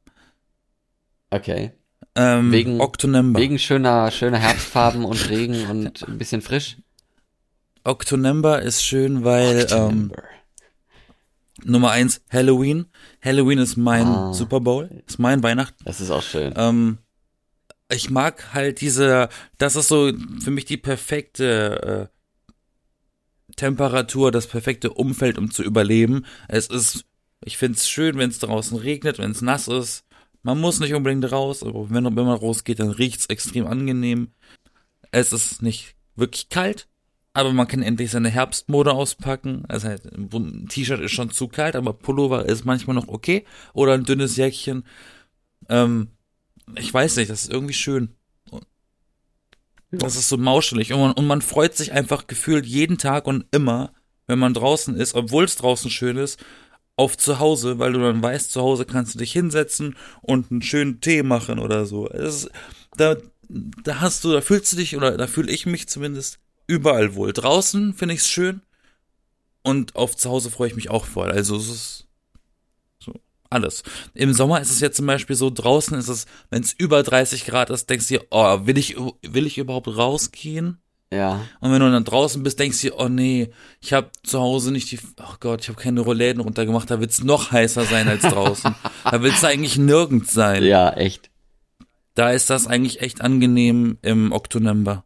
Okay. 1.30 1.72
Ähm, 2.14 2.52
Wegen- 2.52 2.80
Oktonember. 2.80 3.40
Wegen 3.40 3.58
schöner, 3.58 4.10
schöner 4.12 4.38
Herbstfarben 4.38 5.04
und 5.04 5.28
Regen 5.28 5.66
und 5.66 6.06
ein 6.08 6.18
bisschen 6.18 6.42
frisch? 6.42 6.76
Oktonember 7.82 8.62
ist 8.62 8.84
schön, 8.84 9.24
weil 9.24 9.66
ähm, 9.72 10.12
Nummer 11.64 11.90
eins 11.90 12.22
Halloween. 12.30 12.86
Halloween 13.22 13.58
ist 13.58 13.76
mein 13.76 14.06
Ah. 14.06 14.32
Super 14.32 14.60
Bowl, 14.60 15.02
ist 15.08 15.18
mein 15.18 15.42
Weihnachten. 15.42 15.82
Das 15.84 16.00
ist 16.00 16.10
auch 16.10 16.22
schön. 16.22 16.54
Ähm, 16.56 16.98
ich 17.90 18.10
mag 18.10 18.54
halt 18.54 18.80
diese, 18.80 19.28
das 19.58 19.74
ist 19.76 19.88
so 19.88 20.12
für 20.42 20.50
mich 20.52 20.64
die 20.66 20.76
perfekte 20.76 22.10
äh, 22.12 22.13
Temperatur, 23.56 24.30
das 24.30 24.46
perfekte 24.46 24.92
Umfeld, 24.92 25.38
um 25.38 25.50
zu 25.50 25.62
überleben. 25.62 26.24
Es 26.48 26.66
ist, 26.66 27.04
ich 27.44 27.58
find's 27.58 27.88
schön, 27.88 28.18
wenn 28.18 28.30
es 28.30 28.38
draußen 28.38 28.78
regnet, 28.78 29.18
wenn 29.18 29.30
es 29.30 29.42
nass 29.42 29.68
ist. 29.68 30.04
Man 30.42 30.60
muss 30.60 30.80
nicht 30.80 30.94
unbedingt 30.94 31.30
raus, 31.32 31.62
aber 31.62 31.90
wenn, 31.90 32.04
wenn 32.04 32.14
man 32.14 32.38
rausgeht, 32.38 32.78
dann 32.78 32.90
riecht's 32.90 33.26
extrem 33.26 33.66
angenehm. 33.66 34.28
Es 35.10 35.32
ist 35.32 35.62
nicht 35.62 35.94
wirklich 36.16 36.48
kalt, 36.48 36.86
aber 37.32 37.52
man 37.52 37.66
kann 37.66 37.82
endlich 37.82 38.10
seine 38.10 38.30
Herbstmode 38.30 38.92
auspacken. 38.92 39.64
Also 39.68 39.88
halt, 39.88 40.04
ein 40.04 40.68
T-Shirt 40.68 41.00
ist 41.00 41.12
schon 41.12 41.30
zu 41.30 41.48
kalt, 41.48 41.76
aber 41.76 41.92
Pullover 41.92 42.46
ist 42.46 42.64
manchmal 42.64 42.94
noch 42.94 43.08
okay. 43.08 43.44
Oder 43.72 43.94
ein 43.94 44.04
dünnes 44.04 44.36
Jäckchen. 44.36 44.84
Ähm, 45.68 46.08
ich 46.76 46.92
weiß 46.92 47.16
nicht, 47.16 47.30
das 47.30 47.42
ist 47.42 47.52
irgendwie 47.52 47.74
schön. 47.74 48.13
Das 49.98 50.16
ist 50.16 50.28
so 50.28 50.36
mauschelig 50.36 50.92
und 50.92 51.00
man, 51.00 51.12
und 51.12 51.26
man 51.26 51.42
freut 51.42 51.76
sich 51.76 51.92
einfach 51.92 52.26
gefühlt 52.26 52.66
jeden 52.66 52.98
Tag 52.98 53.26
und 53.26 53.46
immer, 53.50 53.92
wenn 54.26 54.38
man 54.38 54.54
draußen 54.54 54.96
ist, 54.96 55.14
obwohl 55.14 55.44
es 55.44 55.56
draußen 55.56 55.90
schön 55.90 56.16
ist, 56.16 56.38
auf 56.96 57.16
zu 57.16 57.38
Hause, 57.38 57.78
weil 57.78 57.92
du 57.92 58.00
dann 58.00 58.22
weißt, 58.22 58.52
zu 58.52 58.60
Hause 58.60 58.84
kannst 58.84 59.14
du 59.14 59.18
dich 59.18 59.32
hinsetzen 59.32 59.96
und 60.22 60.50
einen 60.50 60.62
schönen 60.62 61.00
Tee 61.00 61.22
machen 61.22 61.58
oder 61.58 61.86
so. 61.86 62.06
Ist, 62.08 62.48
da, 62.96 63.16
da 63.48 64.00
hast 64.00 64.24
du, 64.24 64.32
da 64.32 64.40
fühlst 64.40 64.72
du 64.72 64.76
dich 64.76 64.96
oder 64.96 65.16
da 65.16 65.26
fühle 65.26 65.50
ich 65.50 65.66
mich 65.66 65.88
zumindest 65.88 66.38
überall 66.66 67.14
wohl. 67.14 67.32
Draußen 67.32 67.94
finde 67.94 68.14
ich 68.14 68.20
es 68.20 68.28
schön 68.28 68.60
und 69.62 69.96
auf 69.96 70.16
zu 70.16 70.30
Hause 70.30 70.50
freue 70.50 70.68
ich 70.68 70.76
mich 70.76 70.90
auch 70.90 71.04
voll. 71.04 71.30
Also 71.30 71.56
es 71.56 71.68
ist 71.68 72.06
alles. 73.54 73.82
Im 74.14 74.32
Sommer 74.32 74.60
ist 74.60 74.70
es 74.70 74.80
jetzt 74.80 74.96
zum 74.96 75.06
Beispiel 75.06 75.36
so, 75.36 75.50
draußen 75.50 75.96
ist 75.96 76.08
es, 76.08 76.26
wenn 76.50 76.62
es 76.62 76.72
über 76.72 77.02
30 77.02 77.46
Grad 77.46 77.70
ist, 77.70 77.88
denkst 77.88 78.08
du 78.08 78.18
dir, 78.18 78.26
oh, 78.30 78.66
will 78.66 78.76
ich, 78.78 78.96
will 79.22 79.46
ich 79.46 79.58
überhaupt 79.58 79.88
rausgehen? 79.88 80.78
Ja. 81.12 81.46
Und 81.60 81.70
wenn 81.72 81.80
du 81.80 81.90
dann 81.90 82.04
draußen 82.04 82.42
bist, 82.42 82.58
denkst 82.58 82.80
du 82.80 82.88
dir, 82.88 82.96
oh 82.98 83.08
nee, 83.08 83.50
ich 83.80 83.92
habe 83.92 84.10
zu 84.24 84.40
Hause 84.40 84.72
nicht 84.72 84.90
die, 84.90 84.98
oh 85.20 85.34
Gott, 85.38 85.62
ich 85.62 85.68
habe 85.68 85.80
keine 85.80 86.00
Rollläden 86.00 86.42
runtergemacht, 86.42 86.90
da 86.90 87.00
wird's 87.00 87.22
noch 87.22 87.52
heißer 87.52 87.84
sein 87.84 88.08
als 88.08 88.22
draußen. 88.22 88.74
da 89.04 89.22
willst 89.22 89.42
du 89.42 89.46
eigentlich 89.46 89.78
nirgends 89.78 90.32
sein. 90.32 90.64
Ja, 90.64 90.90
echt. 90.90 91.30
Da 92.14 92.30
ist 92.30 92.50
das 92.50 92.66
eigentlich 92.66 93.00
echt 93.00 93.20
angenehm 93.20 93.98
im 94.02 94.32
Oktober. 94.32 95.04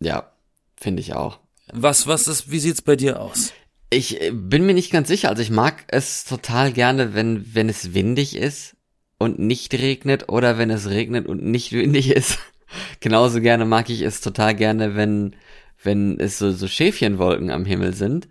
Ja, 0.00 0.32
finde 0.76 1.00
ich 1.00 1.14
auch. 1.14 1.40
Was, 1.72 2.06
was 2.06 2.28
ist, 2.28 2.50
wie 2.50 2.58
sieht's 2.58 2.82
bei 2.82 2.96
dir 2.96 3.20
aus? 3.20 3.52
Ich 3.90 4.20
äh, 4.20 4.30
bin 4.30 4.66
mir 4.66 4.74
nicht 4.74 4.92
ganz 4.92 5.08
sicher. 5.08 5.28
Also 5.28 5.42
ich 5.42 5.50
mag 5.50 5.84
es 5.88 6.24
total 6.24 6.72
gerne, 6.72 7.14
wenn, 7.14 7.54
wenn 7.54 7.68
es 7.68 7.94
windig 7.94 8.36
ist 8.36 8.76
und 9.18 9.38
nicht 9.38 9.74
regnet 9.74 10.28
oder 10.28 10.58
wenn 10.58 10.70
es 10.70 10.88
regnet 10.88 11.26
und 11.26 11.42
nicht 11.42 11.72
windig 11.72 12.10
ist. 12.10 12.38
Genauso 13.00 13.40
gerne 13.40 13.64
mag 13.64 13.90
ich 13.90 14.02
es 14.02 14.20
total 14.20 14.54
gerne, 14.54 14.96
wenn, 14.96 15.36
wenn 15.82 16.18
es 16.18 16.38
so, 16.38 16.50
so 16.52 16.66
Schäfchenwolken 16.66 17.50
am 17.50 17.64
Himmel 17.64 17.94
sind. 17.94 18.28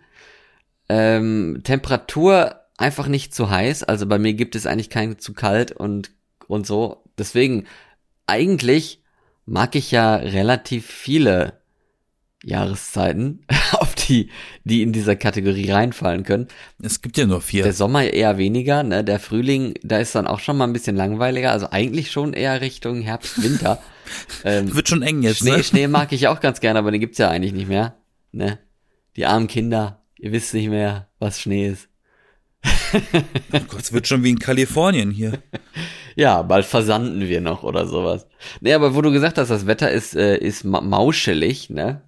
Ähm, 0.90 1.62
Temperatur 1.64 2.60
einfach 2.78 3.08
nicht 3.08 3.34
zu 3.34 3.50
heiß. 3.50 3.84
Also 3.84 4.06
bei 4.06 4.20
mir 4.20 4.34
gibt 4.34 4.56
es 4.56 4.66
eigentlich 4.66 4.90
kein 4.90 5.20
zu 5.20 5.34
kalt 5.34 5.72
und, 5.72 6.12
und 6.48 6.68
so. 6.68 7.04
Deswegen, 7.18 7.66
eigentlich 8.28 9.02
mag 9.46 9.76
ich 9.76 9.92
ja 9.92 10.16
relativ 10.16 10.88
viele 10.88 11.62
Jahreszeiten, 12.44 13.46
die, 14.08 14.30
die 14.64 14.82
in 14.82 14.94
dieser 14.94 15.16
Kategorie 15.16 15.72
reinfallen 15.72 16.24
können. 16.24 16.48
Es 16.82 17.02
gibt 17.02 17.18
ja 17.18 17.26
nur 17.26 17.42
vier. 17.42 17.64
Der 17.64 17.74
Sommer 17.74 18.04
eher 18.04 18.38
weniger, 18.38 18.84
ne? 18.84 19.04
Der 19.04 19.20
Frühling, 19.20 19.76
da 19.84 19.98
ist 19.98 20.16
dann 20.16 20.28
auch 20.28 20.40
schon 20.40 20.58
mal 20.58 20.66
ein 20.66 20.74
bisschen 20.74 20.96
langweiliger. 20.96 21.52
Also 21.52 21.70
eigentlich 21.72 22.12
schon 22.12 22.34
eher 22.34 22.62
Richtung 22.62 23.02
Herbst, 23.02 23.44
Winter. 23.44 23.82
ähm, 24.44 24.74
Wird 24.74 24.90
schon 24.90 25.02
eng 25.02 25.22
jetzt, 25.22 25.40
Schnee, 25.40 25.58
ne? 25.58 25.64
Schnee 25.64 25.88
mag 25.88 26.12
ich 26.12 26.28
auch 26.28 26.40
ganz 26.40 26.60
gerne, 26.60 26.80
aber 26.80 26.92
den 26.92 27.02
gibt's 27.02 27.18
ja 27.18 27.30
eigentlich 27.30 27.54
nicht 27.54 27.68
mehr. 27.68 27.96
Ne? 28.32 28.60
Die 29.16 29.26
armen 29.26 29.48
Kinder, 29.48 30.04
ihr 30.18 30.32
wisst 30.32 30.54
nicht 30.54 30.70
mehr, 30.70 31.10
was 31.20 31.40
Schnee 31.40 31.68
ist. 31.68 31.90
Oh 33.52 33.60
Gott, 33.68 33.82
es 33.82 33.92
wird 33.92 34.08
schon 34.08 34.24
wie 34.24 34.30
in 34.30 34.40
Kalifornien 34.40 35.12
hier. 35.12 35.40
Ja, 36.16 36.44
bald 36.44 36.66
versanden 36.66 37.22
wir 37.22 37.42
noch 37.42 37.64
oder 37.64 37.88
sowas. 37.88 38.28
Nee, 38.62 38.74
aber 38.74 38.94
wo 38.94 39.02
du 39.02 39.12
gesagt 39.12 39.40
hast, 39.40 39.50
das 39.50 39.66
Wetter 39.66 39.90
ist, 39.90 40.16
äh, 40.16 40.38
ist 40.38 40.64
ma 40.64 40.80
mauschelig, 40.80 41.72
ne? 41.72 42.04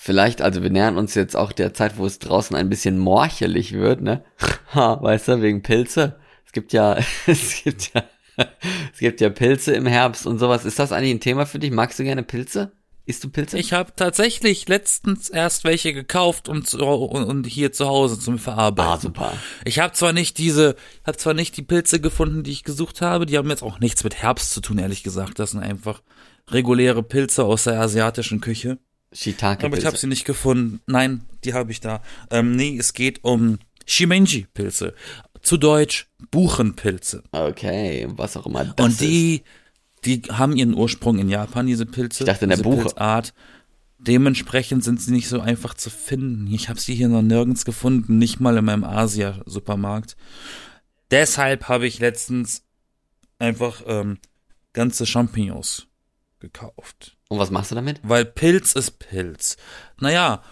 Vielleicht, 0.00 0.42
also 0.42 0.62
wir 0.62 0.70
nähern 0.70 0.96
uns 0.96 1.16
jetzt 1.16 1.34
auch 1.34 1.50
der 1.50 1.74
Zeit, 1.74 1.98
wo 1.98 2.06
es 2.06 2.20
draußen 2.20 2.54
ein 2.54 2.68
bisschen 2.68 2.98
morchelig 2.98 3.72
wird, 3.72 4.00
ne? 4.00 4.24
Ha, 4.72 5.02
weißt 5.02 5.26
du, 5.26 5.42
wegen 5.42 5.62
Pilze. 5.62 6.20
Es 6.46 6.52
gibt 6.52 6.72
ja, 6.72 6.98
es 7.26 7.64
gibt 7.64 7.92
ja, 7.92 8.04
es 8.92 9.00
gibt 9.00 9.20
ja 9.20 9.28
Pilze 9.28 9.72
im 9.72 9.86
Herbst 9.86 10.24
und 10.24 10.38
sowas. 10.38 10.64
Ist 10.64 10.78
das 10.78 10.92
eigentlich 10.92 11.14
ein 11.14 11.20
Thema 11.20 11.46
für 11.46 11.58
dich? 11.58 11.72
Magst 11.72 11.98
du 11.98 12.04
gerne 12.04 12.22
Pilze? 12.22 12.70
Isst 13.06 13.24
du 13.24 13.28
Pilze? 13.28 13.58
Ich 13.58 13.72
habe 13.72 13.92
tatsächlich 13.96 14.68
letztens 14.68 15.30
erst 15.30 15.64
welche 15.64 15.92
gekauft 15.92 16.48
und, 16.48 16.68
zu- 16.68 16.78
und, 16.78 17.24
und 17.24 17.46
hier 17.48 17.72
zu 17.72 17.88
Hause 17.88 18.20
zum 18.20 18.38
Verarbeiten. 18.38 18.92
ah, 18.92 19.00
super. 19.00 19.32
Ich 19.64 19.80
habe 19.80 19.94
zwar 19.94 20.12
nicht 20.12 20.38
diese, 20.38 20.76
habe 21.04 21.18
zwar 21.18 21.34
nicht 21.34 21.56
die 21.56 21.62
Pilze 21.62 22.00
gefunden, 22.00 22.44
die 22.44 22.52
ich 22.52 22.62
gesucht 22.62 23.00
habe. 23.00 23.26
Die 23.26 23.36
haben 23.36 23.50
jetzt 23.50 23.64
auch 23.64 23.80
nichts 23.80 24.04
mit 24.04 24.14
Herbst 24.14 24.52
zu 24.52 24.60
tun, 24.60 24.78
ehrlich 24.78 25.02
gesagt. 25.02 25.40
Das 25.40 25.50
sind 25.50 25.60
einfach 25.60 26.02
reguläre 26.48 27.02
Pilze 27.02 27.44
aus 27.44 27.64
der 27.64 27.80
asiatischen 27.80 28.40
Küche. 28.40 28.78
Shiitake 29.12 29.64
Aber 29.64 29.78
ich 29.78 29.86
habe 29.86 29.96
sie 29.96 30.06
nicht 30.06 30.24
gefunden. 30.24 30.80
Nein, 30.86 31.22
die 31.44 31.54
habe 31.54 31.70
ich 31.70 31.80
da. 31.80 32.02
Ähm, 32.30 32.56
nee, 32.56 32.76
es 32.78 32.92
geht 32.92 33.24
um 33.24 33.58
Shimenji-Pilze. 33.86 34.94
Zu 35.40 35.56
Deutsch 35.56 36.08
Buchenpilze. 36.30 37.22
Okay, 37.32 38.06
was 38.10 38.36
auch 38.36 38.46
immer 38.46 38.64
das 38.64 38.84
Und 38.84 39.00
die, 39.00 39.42
Die 40.04 40.22
haben 40.30 40.56
ihren 40.56 40.74
Ursprung 40.74 41.18
in 41.18 41.28
Japan, 41.28 41.66
diese 41.66 41.86
Pilze. 41.86 42.24
Ich 42.24 42.26
dachte 42.26 42.44
in 42.44 42.50
der 42.50 42.58
Buche. 42.58 42.82
Pilzart. 42.82 43.34
Dementsprechend 43.98 44.84
sind 44.84 45.00
sie 45.00 45.10
nicht 45.10 45.28
so 45.28 45.40
einfach 45.40 45.74
zu 45.74 45.90
finden. 45.90 46.52
Ich 46.52 46.68
habe 46.68 46.78
sie 46.78 46.94
hier 46.94 47.08
noch 47.08 47.22
nirgends 47.22 47.64
gefunden, 47.64 48.18
nicht 48.18 48.38
mal 48.38 48.56
in 48.56 48.64
meinem 48.64 48.84
Asia-Supermarkt. 48.84 50.16
Deshalb 51.10 51.68
habe 51.68 51.86
ich 51.86 51.98
letztens 51.98 52.62
einfach 53.40 53.82
ähm, 53.86 54.18
ganze 54.72 55.04
Champignons 55.04 55.88
gekauft. 56.38 57.17
Und 57.28 57.38
was 57.38 57.50
machst 57.50 57.70
du 57.70 57.74
damit? 57.74 58.00
Weil 58.02 58.24
Pilz 58.24 58.72
ist 58.72 58.98
Pilz. 58.98 59.56
Naja, 60.00 60.42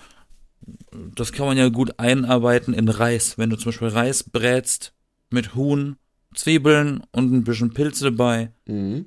das 0.92 1.32
kann 1.32 1.46
man 1.46 1.56
ja 1.56 1.68
gut 1.68 1.98
einarbeiten 1.98 2.74
in 2.74 2.88
Reis. 2.88 3.38
Wenn 3.38 3.50
du 3.50 3.56
zum 3.56 3.66
Beispiel 3.70 3.88
Reis 3.88 4.24
brätst 4.24 4.92
mit 5.30 5.54
Huhn, 5.54 5.96
Zwiebeln 6.34 7.02
und 7.12 7.32
ein 7.32 7.44
bisschen 7.44 7.72
Pilze 7.72 8.04
dabei, 8.10 8.52
Mhm. 8.66 9.06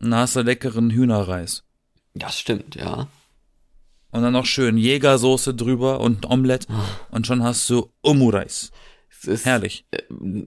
dann 0.00 0.14
hast 0.16 0.34
du 0.36 0.40
leckeren 0.40 0.90
Hühnerreis. 0.90 1.62
Das 2.14 2.38
stimmt, 2.38 2.74
ja. 2.74 3.06
Und 4.10 4.22
dann 4.22 4.32
noch 4.32 4.46
schön 4.46 4.76
Jägersoße 4.76 5.54
drüber 5.54 6.00
und 6.00 6.24
ein 6.24 6.30
Omelett. 6.32 6.66
Und 7.10 7.26
schon 7.26 7.42
hast 7.42 7.68
du 7.70 7.90
Omureis. 8.02 8.70
Ist, 9.24 9.44
Herrlich. 9.46 9.86
äh, 9.92 10.02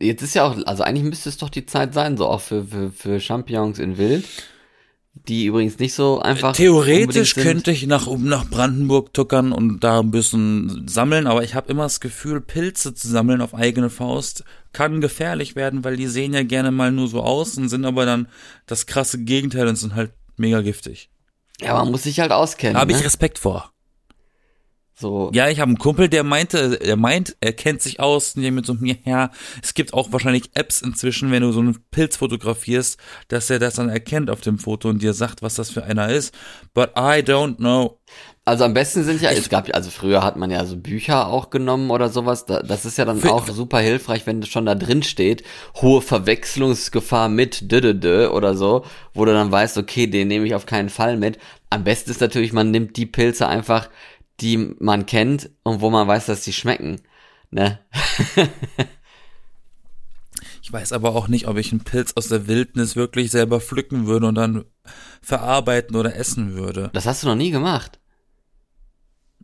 Jetzt 0.06 0.22
ist 0.22 0.36
ja 0.36 0.44
auch, 0.46 0.58
also 0.66 0.84
eigentlich 0.84 1.04
müsste 1.04 1.30
es 1.30 1.38
doch 1.38 1.50
die 1.50 1.66
Zeit 1.66 1.94
sein, 1.94 2.16
so 2.16 2.28
auch 2.28 2.42
für, 2.42 2.64
für, 2.66 2.92
für 2.92 3.20
Champignons 3.20 3.80
in 3.80 3.98
Wild. 3.98 4.26
Die 5.28 5.46
übrigens 5.46 5.78
nicht 5.80 5.94
so 5.94 6.20
einfach. 6.20 6.56
Theoretisch 6.56 7.36
könnte 7.36 7.72
ich 7.72 7.86
nach, 7.86 8.08
um 8.08 8.26
nach 8.26 8.50
Brandenburg 8.50 9.14
tuckern 9.14 9.52
und 9.52 9.84
da 9.84 10.00
ein 10.00 10.12
bisschen 10.12 10.88
sammeln, 10.88 11.28
aber 11.28 11.44
ich 11.44 11.54
habe 11.54 11.70
immer 11.70 11.84
das 11.84 12.00
Gefühl, 12.00 12.40
Pilze 12.40 12.94
zu 12.94 13.08
sammeln 13.10 13.42
auf 13.42 13.54
eigene 13.54 13.90
Faust 13.90 14.44
kann 14.72 15.02
gefährlich 15.02 15.56
werden, 15.56 15.84
weil 15.84 15.98
die 15.98 16.08
sehen 16.08 16.34
ja 16.34 16.44
gerne 16.44 16.72
mal 16.72 16.92
nur 16.92 17.08
so 17.08 17.22
aus 17.24 17.58
und 17.58 17.68
sind 17.68 17.84
aber 17.86 18.06
dann 18.06 18.28
das 18.68 18.86
krasse 18.86 19.18
Gegenteil 19.24 19.68
und 19.68 19.76
sind 19.76 19.96
halt 19.96 20.12
mega 20.38 20.62
giftig. 20.62 21.10
Ja, 21.60 21.74
man 21.74 21.92
muss 21.92 22.04
sich 22.04 22.20
halt 22.20 22.32
auskennen. 22.32 22.78
Habe 22.78 22.92
ne? 22.92 23.00
ich 23.00 23.04
Respekt 23.04 23.40
vor. 23.40 23.72
So. 25.00 25.30
Ja, 25.34 25.48
ich 25.48 25.60
habe 25.60 25.70
einen 25.70 25.78
Kumpel, 25.78 26.10
der 26.10 26.24
meinte, 26.24 26.80
er 26.82 26.96
meint, 26.96 27.36
er 27.40 27.54
kennt 27.54 27.84
sich 27.84 28.00
aus, 28.00 28.36
und 28.36 28.42
der 28.42 28.52
mit 28.52 28.66
so 28.66 28.74
mir, 28.74 28.98
ja, 29.06 29.30
es 29.62 29.76
gibt 29.76 29.94
auch 29.94 30.12
wahrscheinlich 30.12 30.50
Apps 30.56 30.82
inzwischen, 30.82 31.30
wenn 31.30 31.44
du 31.44 31.52
so 31.52 31.60
einen 31.60 31.78
Pilz 31.92 32.18
fotografierst, 32.18 32.98
dass 33.28 33.50
er 33.50 33.60
das 33.60 33.76
dann 33.76 33.90
erkennt 33.90 34.32
auf 34.32 34.42
dem 34.42 34.58
Foto 34.58 34.90
und 34.90 35.04
dir 35.04 35.14
sagt, 35.14 35.44
was 35.44 35.56
das 35.56 35.70
für 35.70 35.84
einer 35.84 36.10
ist. 36.10 36.34
But 36.74 36.94
I 36.98 37.22
don't 37.22 37.58
know. 37.58 38.00
Also 38.44 38.64
am 38.64 38.74
besten 38.74 39.04
sind 39.04 39.22
ja, 39.22 39.30
es 39.30 39.50
gab, 39.50 39.68
also 39.76 39.92
früher 39.92 40.24
hat 40.24 40.38
man 40.38 40.50
ja 40.50 40.64
so 40.64 40.78
Bücher 40.78 41.28
auch 41.28 41.50
genommen 41.50 41.92
oder 41.92 42.08
sowas. 42.08 42.46
Da, 42.46 42.64
das 42.64 42.86
ist 42.86 42.98
ja 42.98 43.04
dann 43.04 43.22
auch 43.28 43.46
super 43.50 43.80
hilfreich, 43.80 44.26
wenn 44.26 44.42
schon 44.44 44.66
da 44.66 44.74
drin 44.74 45.04
steht, 45.04 45.44
hohe 45.82 46.02
Verwechslungsgefahr 46.02 47.28
mit 47.28 47.70
dödödö 47.70 48.30
oder 48.30 48.56
so, 48.56 48.86
wo 49.14 49.26
du 49.26 49.34
dann 49.34 49.52
weißt, 49.52 49.78
okay, 49.78 50.08
den 50.08 50.30
nehme 50.30 50.48
ich 50.48 50.56
auf 50.56 50.66
keinen 50.66 50.88
Fall 50.88 51.18
mit. 51.18 51.38
Am 51.70 51.84
besten 51.84 52.10
ist 52.10 52.22
natürlich, 52.22 52.54
man 52.54 52.72
nimmt 52.72 52.96
die 52.96 53.06
Pilze 53.06 53.50
einfach, 53.50 53.90
die 54.40 54.58
man 54.80 55.06
kennt 55.06 55.50
und 55.64 55.82
wo 55.82 55.90
man 55.90 56.08
weiß, 56.08 56.28
dass 56.28 56.44
die 56.44 56.54
schmecken. 56.54 57.02
Ne? 57.52 57.80
Ich 60.68 60.74
weiß 60.74 60.92
aber 60.92 61.16
auch 61.16 61.30
nicht, 61.30 61.48
ob 61.48 61.56
ich 61.56 61.72
einen 61.72 61.86
Pilz 61.86 62.12
aus 62.18 62.28
der 62.28 62.46
Wildnis 62.48 62.98
wirklich 62.98 63.32
selber 63.32 63.62
pflücken 63.62 64.06
würde 64.06 64.28
und 64.28 64.36
dann 64.36 64.66
verarbeiten 65.22 65.96
oder 65.96 66.18
essen 66.18 66.56
würde. 66.56 66.90
Das 66.92 67.06
hast 67.06 67.24
du 67.24 67.28
noch 67.28 67.36
nie 67.36 67.52
gemacht. 67.52 68.00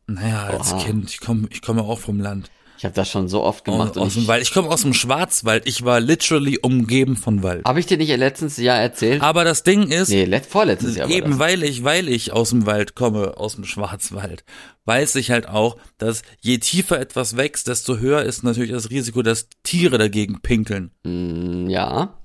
Naja, 0.06 0.48
als 0.48 0.74
Oha. 0.74 0.84
Kind, 0.84 1.10
ich 1.10 1.22
komme 1.22 1.48
ich 1.50 1.62
komme 1.62 1.84
auch 1.84 2.00
vom 2.00 2.20
Land. 2.20 2.52
Ich 2.78 2.84
habe 2.84 2.96
das 2.96 3.10
schon 3.10 3.30
so 3.30 3.42
oft 3.42 3.64
gemacht. 3.64 3.98
aus 3.98 4.16
dem 4.16 4.24
ich, 4.24 4.28
Wald. 4.28 4.44
Ich 4.44 4.54
komme 4.54 4.68
aus 4.68 4.82
dem 4.82 4.94
Schwarzwald. 4.94 5.66
Ich 5.66 5.86
war 5.86 6.02
literally 6.02 6.60
umgeben 6.60 7.16
von 7.16 7.42
Wald. 7.42 7.64
habe 7.66 7.80
ich 7.80 7.86
dir 7.86 7.98
nicht 7.98 8.14
letztens 8.18 8.58
Jahr 8.58 8.80
erzählt? 8.80 9.22
Aber 9.22 9.46
das 9.46 9.64
Ding 9.64 9.88
ist, 9.88 10.10
nee, 10.10 10.26
let, 10.26 10.46
vorletztes 10.46 10.98
Jahr 10.98 11.10
Eben 11.10 11.40
weil 11.40 11.64
ich, 11.64 11.86
weil 11.86 12.10
ich 12.10 12.34
aus 12.34 12.50
dem 12.50 12.66
Wald 12.66 12.96
komme, 12.96 13.38
aus 13.38 13.56
dem 13.56 13.64
Schwarzwald, 13.64 14.44
weiß 14.86 15.16
ich 15.16 15.32
halt 15.32 15.48
auch, 15.48 15.78
dass 15.98 16.24
je 16.42 16.58
tiefer 16.58 17.00
etwas 17.00 17.38
wächst, 17.38 17.68
desto 17.68 17.98
höher 17.98 18.24
ist 18.24 18.44
natürlich 18.44 18.72
das 18.72 18.90
Risiko, 18.90 19.22
dass 19.22 19.48
Tiere 19.64 19.98
dagegen 19.98 20.42
pinkeln. 20.42 20.92
Mm, 21.04 21.70
ja. 21.70 22.18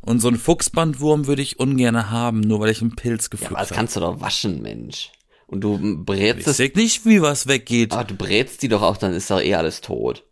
Und 0.00 0.20
so 0.20 0.28
einen 0.28 0.38
Fuchsbandwurm 0.38 1.26
würde 1.26 1.42
ich 1.42 1.58
ungern 1.58 2.10
haben, 2.10 2.40
nur 2.40 2.60
weil 2.60 2.70
ich 2.70 2.80
einen 2.80 2.94
Pilz 2.96 3.24
Ja, 3.24 3.28
gepflückt 3.30 3.52
aber 3.52 3.60
das 3.60 3.70
habe. 3.70 3.76
kannst 3.78 3.96
du 3.96 4.00
doch 4.00 4.20
waschen, 4.20 4.62
Mensch. 4.62 5.10
Und 5.48 5.60
du 5.62 6.04
brätst 6.04 6.40
Ich 6.42 6.46
es, 6.48 6.56
sehe 6.56 6.72
nicht, 6.74 7.06
wie 7.06 7.22
was 7.22 7.46
weggeht. 7.46 7.92
aber 7.92 8.04
du 8.04 8.14
brätst 8.14 8.62
die 8.62 8.68
doch 8.68 8.82
auch, 8.82 8.96
dann 8.96 9.14
ist 9.14 9.30
doch 9.30 9.40
eh 9.40 9.54
alles 9.54 9.80
tot. 9.80 10.24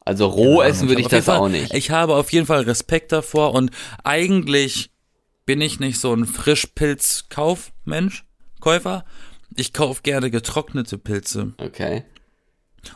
Also 0.00 0.26
roh 0.26 0.60
essen 0.62 0.88
würde 0.88 1.00
ich 1.00 1.06
habe 1.06 1.16
das 1.16 1.26
jeden 1.26 1.36
auch 1.38 1.42
Fall- 1.42 1.50
nicht. 1.50 1.74
Ich 1.74 1.90
habe 1.90 2.14
auf 2.16 2.32
jeden 2.32 2.46
Fall 2.46 2.62
Respekt 2.62 3.12
davor 3.12 3.54
und 3.54 3.70
eigentlich 4.04 4.90
bin 5.46 5.60
ich 5.60 5.80
nicht 5.80 5.98
so 5.98 6.12
ein 6.14 6.26
Frischpilz-Kaufmensch, 6.26 8.24
Käufer. 8.60 9.04
Ich 9.56 9.72
kaufe 9.72 10.02
gerne 10.02 10.30
getrocknete 10.30 10.98
Pilze. 10.98 11.54
Okay. 11.58 12.04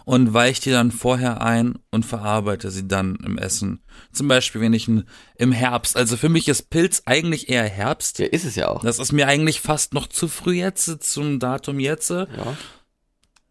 und 0.04 0.32
weiche 0.32 0.62
die 0.62 0.70
dann 0.70 0.90
vorher 0.90 1.42
ein 1.42 1.78
und 1.90 2.06
verarbeite 2.06 2.70
sie 2.70 2.88
dann 2.88 3.16
im 3.16 3.38
Essen. 3.38 3.82
Zum 4.12 4.28
Beispiel, 4.28 4.60
wenn 4.60 4.72
ich 4.72 4.88
ein, 4.88 5.04
im 5.36 5.52
Herbst, 5.52 5.96
also 5.96 6.16
für 6.16 6.28
mich 6.28 6.48
ist 6.48 6.70
Pilz 6.70 7.02
eigentlich 7.06 7.48
eher 7.48 7.64
Herbst. 7.64 8.18
Ja, 8.18 8.26
ist 8.26 8.44
es 8.44 8.56
ja 8.56 8.68
auch. 8.68 8.82
Das 8.82 8.98
ist 8.98 9.12
mir 9.12 9.26
eigentlich 9.26 9.60
fast 9.60 9.94
noch 9.94 10.06
zu 10.06 10.28
früh 10.28 10.54
jetzt, 10.54 11.02
zum 11.02 11.38
Datum 11.38 11.80
jetzt. 11.80 12.10
Ja. 12.10 12.26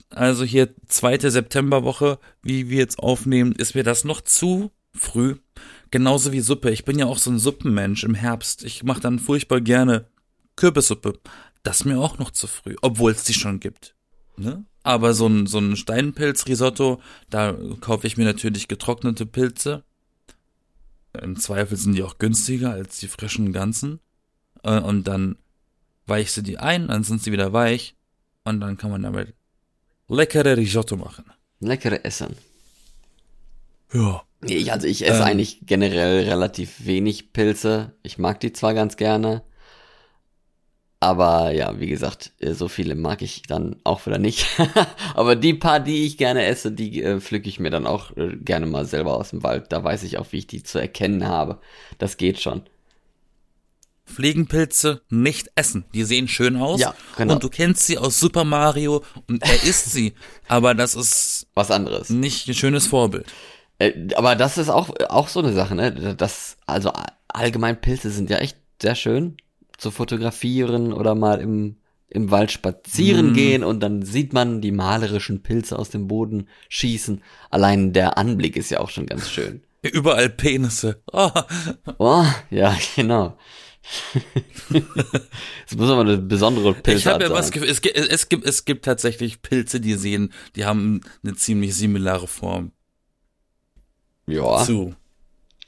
Also 0.10 0.44
hier 0.44 0.70
zweite 0.88 1.32
Septemberwoche, 1.32 2.20
wie 2.42 2.70
wir 2.70 2.78
jetzt 2.78 3.00
aufnehmen, 3.00 3.54
ist 3.54 3.76
mir 3.76 3.84
das 3.84 4.04
noch 4.04 4.22
zu 4.22 4.72
früh. 4.94 5.36
Genauso 5.92 6.32
wie 6.32 6.40
Suppe. 6.40 6.72
Ich 6.72 6.86
bin 6.86 6.98
ja 6.98 7.06
auch 7.06 7.18
so 7.18 7.32
ein 7.32 7.40
Suppenmensch 7.40 8.04
im 8.04 8.16
Herbst. 8.16 8.64
Ich 8.64 8.84
mache 8.84 9.02
dann 9.02 9.20
furchtbar 9.20 9.62
gerne 9.62 10.08
Kürbissuppe. 10.56 11.20
Das 11.64 11.82
ist 11.82 11.86
mir 11.86 12.00
auch 12.00 12.18
noch 12.20 12.32
zu 12.32 12.48
früh, 12.48 12.76
obwohl 12.82 13.12
es 13.12 13.24
die 13.24 13.34
schon 13.34 13.60
gibt. 13.60 13.96
Ne? 14.36 14.66
Aber 14.84 15.14
so 15.14 15.28
ein, 15.28 15.48
so 15.48 15.60
ein 15.60 15.76
Steinpilz-Risotto, 15.78 17.02
da 17.30 17.56
kaufe 17.80 18.06
ich 18.06 18.18
mir 18.18 18.26
natürlich 18.26 18.68
getrocknete 18.68 19.26
Pilze. 19.26 19.84
Im 21.22 21.38
Zweifel 21.40 21.78
sind 21.78 21.94
die 21.94 22.04
auch 22.04 22.18
günstiger 22.18 22.72
als 22.72 23.00
die 23.00 23.08
frischen 23.08 23.54
ganzen. 23.54 24.00
Äh, 24.64 24.80
Und 24.80 25.06
dann 25.08 25.38
weichst 26.06 26.36
du 26.38 26.42
die 26.42 26.58
ein, 26.58 26.88
dann 26.90 27.04
sind 27.04 27.24
sie 27.24 27.32
wieder 27.32 27.54
weich. 27.54 27.96
Und 28.44 28.60
dann 28.60 28.78
kann 28.78 28.92
man 28.92 29.04
damit 29.04 29.34
leckere 30.10 30.58
Risotto 30.58 30.98
machen. 30.98 31.26
Leckere 31.62 32.04
Essen. 32.04 32.36
Ja. 33.94 34.24
Ich, 34.46 34.72
also 34.74 34.88
ich 34.88 35.06
esse 35.08 35.20
Ähm. 35.20 35.24
eigentlich 35.24 35.60
generell 35.66 36.28
relativ 36.28 36.86
wenig 36.86 37.32
Pilze. 37.32 37.94
Ich 38.04 38.18
mag 38.18 38.42
die 38.42 38.52
zwar 38.52 38.74
ganz 38.74 38.98
gerne. 38.98 39.44
Aber 41.04 41.52
ja, 41.52 41.82
wie 41.82 41.88
gesagt, 41.88 42.32
äh, 42.40 42.54
so 42.54 42.70
viele 42.70 42.96
mag 42.96 43.22
ich 43.22 43.42
dann 43.42 43.76
auch 43.84 44.06
wieder 44.06 44.20
nicht. 44.20 44.48
aber 45.16 45.36
die 45.36 45.54
paar, 45.54 45.82
die 45.82 46.06
ich 46.06 46.18
gerne 46.18 46.46
esse, 46.46 46.72
die 46.72 47.04
äh, 47.04 47.20
pflücke 47.20 47.50
ich 47.50 47.60
mir 47.60 47.72
dann 47.72 47.86
auch 47.86 48.16
äh, 48.16 48.38
gerne 48.38 48.68
mal 48.68 48.86
selber 48.86 49.18
aus 49.18 49.32
dem 49.32 49.44
Wald. 49.44 49.74
Da 49.74 49.84
weiß 49.84 50.04
ich 50.04 50.18
auch, 50.18 50.28
wie 50.32 50.38
ich 50.38 50.48
die 50.48 50.64
zu 50.64 50.80
erkennen 50.80 51.28
habe. 51.28 51.60
Das 51.98 52.16
geht 52.16 52.40
schon. 52.40 52.62
Fliegenpilze 54.06 55.02
nicht 55.10 55.50
essen. 55.56 55.84
Die 55.94 56.06
sehen 56.06 56.30
schön 56.30 56.56
aus. 56.56 56.80
Ja, 56.80 56.96
genau. 57.18 57.34
Und 57.34 57.44
du 57.44 57.50
kennst 57.50 57.86
sie 57.86 57.98
aus 57.98 58.18
Super 58.18 58.46
Mario 58.46 59.04
und 59.28 59.44
er 59.44 59.62
isst 59.64 59.92
sie. 59.92 60.14
Aber 60.48 60.74
das 60.74 60.96
ist 60.96 61.48
Was 61.54 61.70
anderes. 61.70 62.12
nicht 62.12 62.48
ein 62.48 62.54
schönes 62.54 62.88
Vorbild. 62.88 63.26
Äh, 63.78 63.92
aber 64.16 64.38
das 64.38 64.58
ist 64.58 64.70
auch, 64.70 64.90
auch 65.10 65.28
so 65.28 65.42
eine 65.42 65.52
Sache, 65.52 65.76
ne? 65.76 66.16
Das, 66.16 66.56
also 66.66 66.94
allgemein 67.28 67.82
Pilze 67.82 68.10
sind 68.10 68.30
ja 68.30 68.38
echt 68.38 68.56
sehr 68.82 68.96
schön 68.96 69.36
zu 69.84 69.92
fotografieren 69.92 70.92
oder 70.94 71.14
mal 71.14 71.40
im, 71.40 71.76
im 72.08 72.32
Wald 72.32 72.52
spazieren 72.52 73.30
Mhm. 73.30 73.34
gehen 73.34 73.64
und 73.64 73.80
dann 73.82 74.02
sieht 74.04 74.34
man 74.34 74.62
die 74.62 74.72
malerischen 74.72 75.44
Pilze 75.44 75.78
aus 75.78 75.90
dem 75.92 76.08
Boden 76.08 76.48
schießen. 76.70 77.22
Allein 77.52 77.94
der 77.94 78.18
Anblick 78.18 78.56
ist 78.58 78.72
ja 78.72 78.80
auch 78.80 78.90
schon 78.90 79.06
ganz 79.06 79.30
schön. 79.30 79.62
Überall 79.84 80.30
Penisse. 80.30 81.02
Oh, 81.12 81.30
Oh, 82.00 82.26
ja, 82.50 82.76
genau. 82.96 83.38
Es 85.68 85.76
muss 85.76 85.90
aber 85.90 86.02
eine 86.02 86.18
besondere 86.18 86.72
ich 86.72 86.84
Pilzart 86.84 87.16
habe 87.16 87.26
ja 87.26 87.30
was 87.32 87.48
es 87.48 87.82
gibt, 87.82 87.98
es 87.98 88.30
gibt, 88.30 88.46
es 88.46 88.64
gibt 88.66 88.86
tatsächlich 88.86 89.42
Pilze, 89.42 89.82
die 89.82 89.96
sehen, 89.96 90.32
die 90.56 90.64
haben 90.66 91.02
eine 91.24 91.36
ziemlich 91.36 91.76
similare 91.76 92.28
Form 92.28 92.72
Ja, 94.26 94.64
zu 94.64 94.96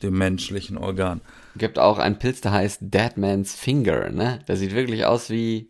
dem 0.02 0.18
menschlichen 0.18 0.78
Organ. 0.78 1.20
Gibt 1.58 1.80
auch 1.80 1.98
einen 1.98 2.20
Pilz, 2.20 2.42
der 2.42 2.52
heißt 2.52 2.80
Dead 2.82 3.18
Man's 3.18 3.56
Finger, 3.56 4.10
ne? 4.10 4.44
Der 4.48 4.58
sieht 4.58 4.74
wirklich 4.74 5.06
aus 5.06 5.30
wie 5.30 5.68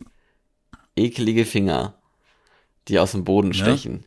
ekelige 0.96 1.44
Finger, 1.44 1.94
die 2.88 2.98
aus 2.98 3.12
dem 3.12 3.24
Boden 3.24 3.52
Ja. 3.52 3.64
stechen. 3.64 4.04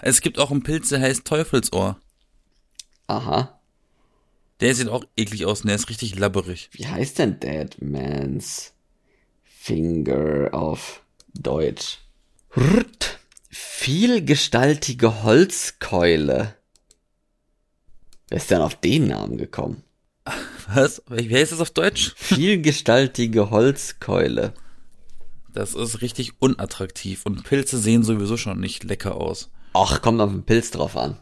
Es 0.00 0.20
gibt 0.20 0.38
auch 0.38 0.50
einen 0.50 0.62
Pilz, 0.62 0.88
der 0.88 1.00
heißt 1.00 1.24
Teufelsohr. 1.24 2.00
Aha. 3.06 3.60
Der 4.60 4.74
sieht 4.74 4.88
auch 4.88 5.04
eklig 5.16 5.44
aus 5.46 5.62
und 5.62 5.68
der 5.68 5.76
ist 5.76 5.88
richtig 5.88 6.16
labberig. 6.18 6.70
Wie 6.72 6.86
heißt 6.86 7.18
denn 7.18 7.40
Dead 7.40 7.80
Man's 7.82 8.72
Finger 9.44 10.50
auf 10.52 11.02
Deutsch? 11.34 11.98
Rrt. 12.56 13.18
Vielgestaltige 13.50 15.22
Holzkeule. 15.24 16.54
Wer 18.28 18.38
ist 18.38 18.50
denn 18.50 18.60
auf 18.62 18.76
den 18.76 19.08
Namen 19.08 19.36
gekommen? 19.36 19.82
Was? 20.68 21.02
Wie 21.08 21.34
heißt 21.34 21.52
das 21.52 21.60
auf 21.60 21.70
Deutsch? 21.70 22.12
Vielgestaltige 22.16 23.50
Holzkeule. 23.50 24.54
Das 25.52 25.74
ist 25.74 26.00
richtig 26.00 26.32
unattraktiv 26.38 27.26
und 27.26 27.44
Pilze 27.44 27.78
sehen 27.78 28.02
sowieso 28.04 28.36
schon 28.36 28.58
nicht 28.60 28.84
lecker 28.84 29.16
aus. 29.16 29.50
Ach, 29.74 30.00
kommt 30.02 30.20
auf 30.20 30.30
den 30.30 30.44
Pilz 30.44 30.70
drauf 30.70 30.96
an. 30.96 31.18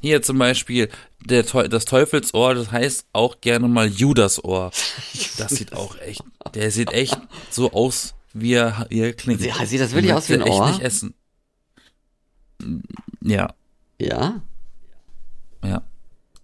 Hier 0.00 0.22
zum 0.22 0.38
Beispiel 0.38 0.88
der, 1.26 1.44
Teu- 1.46 1.68
das 1.68 1.84
Teufelsohr, 1.84 2.54
das 2.54 2.72
heißt 2.72 3.06
auch 3.12 3.40
gerne 3.40 3.68
mal 3.68 3.86
Judasohr. 3.86 4.70
Das 5.36 5.50
sieht 5.50 5.74
auch 5.74 5.96
echt, 5.98 6.22
der 6.54 6.70
sieht 6.70 6.92
echt 6.92 7.18
so 7.50 7.72
aus, 7.72 8.14
wie 8.32 8.54
er, 8.54 8.86
wie 8.88 9.00
er 9.00 9.12
klingt. 9.12 9.40
Sie- 9.40 9.52
sieht 9.66 9.80
das 9.80 9.92
wirklich 9.92 10.14
aus 10.14 10.28
wie 10.28 10.34
ein 10.34 10.42
Ohr? 10.42 10.48
echt 10.68 10.76
nicht 10.78 10.82
essen. 10.82 11.14
Ja, 13.22 13.54
Ja? 13.98 14.42
ja. 15.64 15.82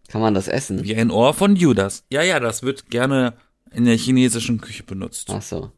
Kann 0.08 0.20
man 0.20 0.34
das 0.34 0.48
essen? 0.48 0.84
Wie 0.84 0.96
ein 0.96 1.10
Ohr 1.10 1.34
von 1.34 1.56
Judas. 1.56 2.04
Ja, 2.10 2.22
ja, 2.22 2.40
das 2.40 2.62
wird 2.62 2.90
gerne 2.90 3.34
in 3.72 3.84
der 3.84 3.96
chinesischen 3.96 4.60
Küche 4.60 4.84
benutzt. 4.84 5.28
Ach 5.30 5.42
so. 5.42 5.72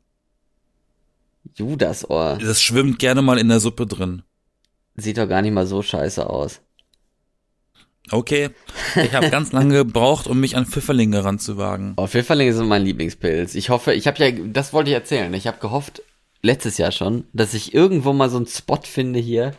Judasohr. 1.55 2.39
Das 2.41 2.63
schwimmt 2.63 2.99
gerne 2.99 3.23
mal 3.23 3.39
in 3.39 3.49
der 3.49 3.61
Suppe 3.61 3.87
drin. 3.87 4.23
Sieht 4.97 5.19
doch 5.19 5.29
gar 5.29 5.43
nicht 5.43 5.53
mal 5.53 5.67
so 5.67 5.83
scheiße 5.83 6.29
aus. 6.29 6.61
Okay, 8.11 8.51
ich 8.97 9.13
habe 9.13 9.29
ganz 9.31 9.53
lange 9.53 9.75
gebraucht, 9.75 10.27
um 10.27 10.41
mich 10.41 10.57
an 10.57 10.67
Pfifferlinge 10.67 11.25
ranzuwagen. 11.25 11.95
Oh, 11.97 12.07
Pfifferlinge 12.07 12.55
sind 12.55 12.67
mein 12.67 12.83
Lieblingspilz. 12.83 13.55
Ich 13.55 13.69
hoffe, 13.69 13.93
ich 13.93 14.07
habe 14.07 14.25
ja, 14.25 14.31
das 14.47 14.73
wollte 14.73 14.91
ich 14.91 14.95
erzählen. 14.95 15.33
Ich 15.35 15.47
habe 15.47 15.59
gehofft, 15.59 16.03
letztes 16.43 16.79
Jahr 16.79 16.93
schon, 16.93 17.25
dass 17.33 17.55
ich 17.55 17.75
irgendwo 17.75 18.13
mal 18.13 18.31
so 18.31 18.39
einen 18.39 18.47
Spot 18.47 18.81
finde 18.83 19.19
hier 19.19 19.55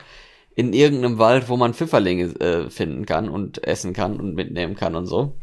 in 0.59 0.73
irgendeinem 0.73 1.17
Wald, 1.19 1.47
wo 1.47 1.55
man 1.55 1.73
Pfifferlinge 1.73 2.25
äh, 2.41 2.69
finden 2.69 3.05
kann 3.05 3.29
und 3.29 3.65
essen 3.65 3.93
kann 3.93 4.19
und 4.19 4.35
mitnehmen 4.35 4.75
kann 4.75 4.93
und 4.93 5.05
so. 5.05 5.33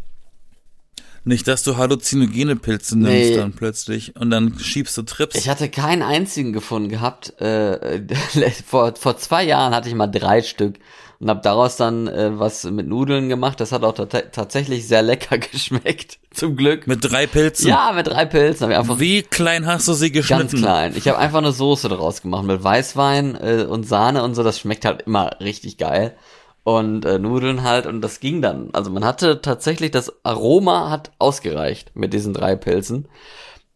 Nicht, 1.24 1.48
dass 1.48 1.62
du 1.62 1.78
halluzinogene 1.78 2.54
Pilze 2.54 2.98
nimmst 2.98 3.30
Nee. 3.30 3.36
dann 3.36 3.52
plötzlich 3.52 4.14
und 4.14 4.28
dann 4.28 4.58
schiebst 4.58 4.96
du 4.98 5.02
Trips. 5.02 5.34
Ich 5.36 5.48
hatte 5.48 5.70
keinen 5.70 6.02
einzigen 6.02 6.52
gefunden 6.52 6.90
gehabt. 6.90 7.40
Äh, 7.40 8.02
vor, 8.66 8.94
vor 8.94 9.16
zwei 9.16 9.42
Jahren 9.42 9.74
hatte 9.74 9.88
ich 9.88 9.94
mal 9.94 10.06
drei 10.06 10.42
Stück 10.42 10.74
und 11.18 11.30
habe 11.30 11.40
daraus 11.42 11.76
dann 11.76 12.08
äh, 12.08 12.38
was 12.38 12.64
mit 12.64 12.86
Nudeln 12.86 13.28
gemacht. 13.28 13.60
Das 13.60 13.72
hat 13.72 13.84
auch 13.84 13.92
tat- 13.94 14.32
tatsächlich 14.32 14.86
sehr 14.86 15.02
lecker 15.02 15.38
geschmeckt, 15.52 16.18
zum 16.32 16.56
Glück. 16.56 16.86
Mit 16.86 16.98
drei 17.02 17.26
Pilzen. 17.26 17.68
ja, 17.68 17.92
mit 17.94 18.06
drei 18.06 18.26
Pilzen. 18.26 18.72
Einfach 18.72 18.98
Wie 18.98 19.22
klein 19.22 19.66
hast 19.66 19.88
du 19.88 19.94
sie 19.94 20.12
geschnitten? 20.12 20.48
Ganz 20.48 20.52
klein. 20.62 20.92
Ich 20.96 21.08
habe 21.08 21.18
einfach 21.18 21.38
eine 21.38 21.52
Soße 21.52 21.88
daraus 21.88 22.22
gemacht 22.22 22.44
mit 22.44 22.62
Weißwein 22.62 23.34
äh, 23.36 23.64
und 23.68 23.86
Sahne 23.88 24.22
und 24.22 24.34
so. 24.34 24.42
Das 24.42 24.58
schmeckt 24.60 24.84
halt 24.84 25.02
immer 25.02 25.40
richtig 25.40 25.78
geil. 25.78 26.16
Und 26.64 27.04
äh, 27.04 27.18
Nudeln 27.20 27.62
halt 27.62 27.86
und 27.86 28.00
das 28.00 28.18
ging 28.20 28.42
dann. 28.42 28.70
Also 28.72 28.90
man 28.90 29.04
hatte 29.04 29.40
tatsächlich, 29.40 29.92
das 29.92 30.12
Aroma 30.24 30.90
hat 30.90 31.12
ausgereicht 31.20 31.92
mit 31.94 32.12
diesen 32.12 32.34
drei 32.34 32.56
Pilzen. 32.56 33.06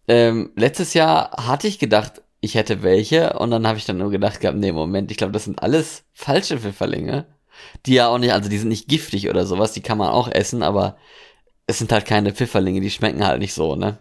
Ähm, 0.08 0.50
letztes 0.56 0.92
Jahr 0.94 1.30
hatte 1.46 1.68
ich 1.68 1.78
gedacht, 1.78 2.22
ich 2.40 2.54
hätte 2.54 2.82
welche 2.82 3.34
und 3.34 3.50
dann 3.50 3.66
habe 3.66 3.78
ich 3.78 3.84
dann 3.84 3.98
nur 3.98 4.10
gedacht 4.10 4.40
gehabt, 4.40 4.58
nee, 4.58 4.72
Moment, 4.72 5.10
ich 5.10 5.16
glaube, 5.18 5.32
das 5.32 5.44
sind 5.44 5.62
alles 5.62 6.04
falsche 6.12 6.58
Pfifferlinge. 6.58 7.26
Die 7.86 7.94
ja 7.94 8.08
auch 8.08 8.18
nicht, 8.18 8.32
also 8.32 8.48
die 8.48 8.58
sind 8.58 8.68
nicht 8.68 8.88
giftig 8.88 9.28
oder 9.28 9.46
sowas, 9.46 9.72
die 9.72 9.82
kann 9.82 9.98
man 9.98 10.10
auch 10.10 10.28
essen, 10.28 10.62
aber 10.62 10.96
es 11.66 11.78
sind 11.78 11.92
halt 11.92 12.06
keine 12.06 12.32
Pfifferlinge, 12.34 12.80
die 12.80 12.90
schmecken 12.90 13.26
halt 13.26 13.40
nicht 13.40 13.54
so, 13.54 13.76
ne? 13.76 13.98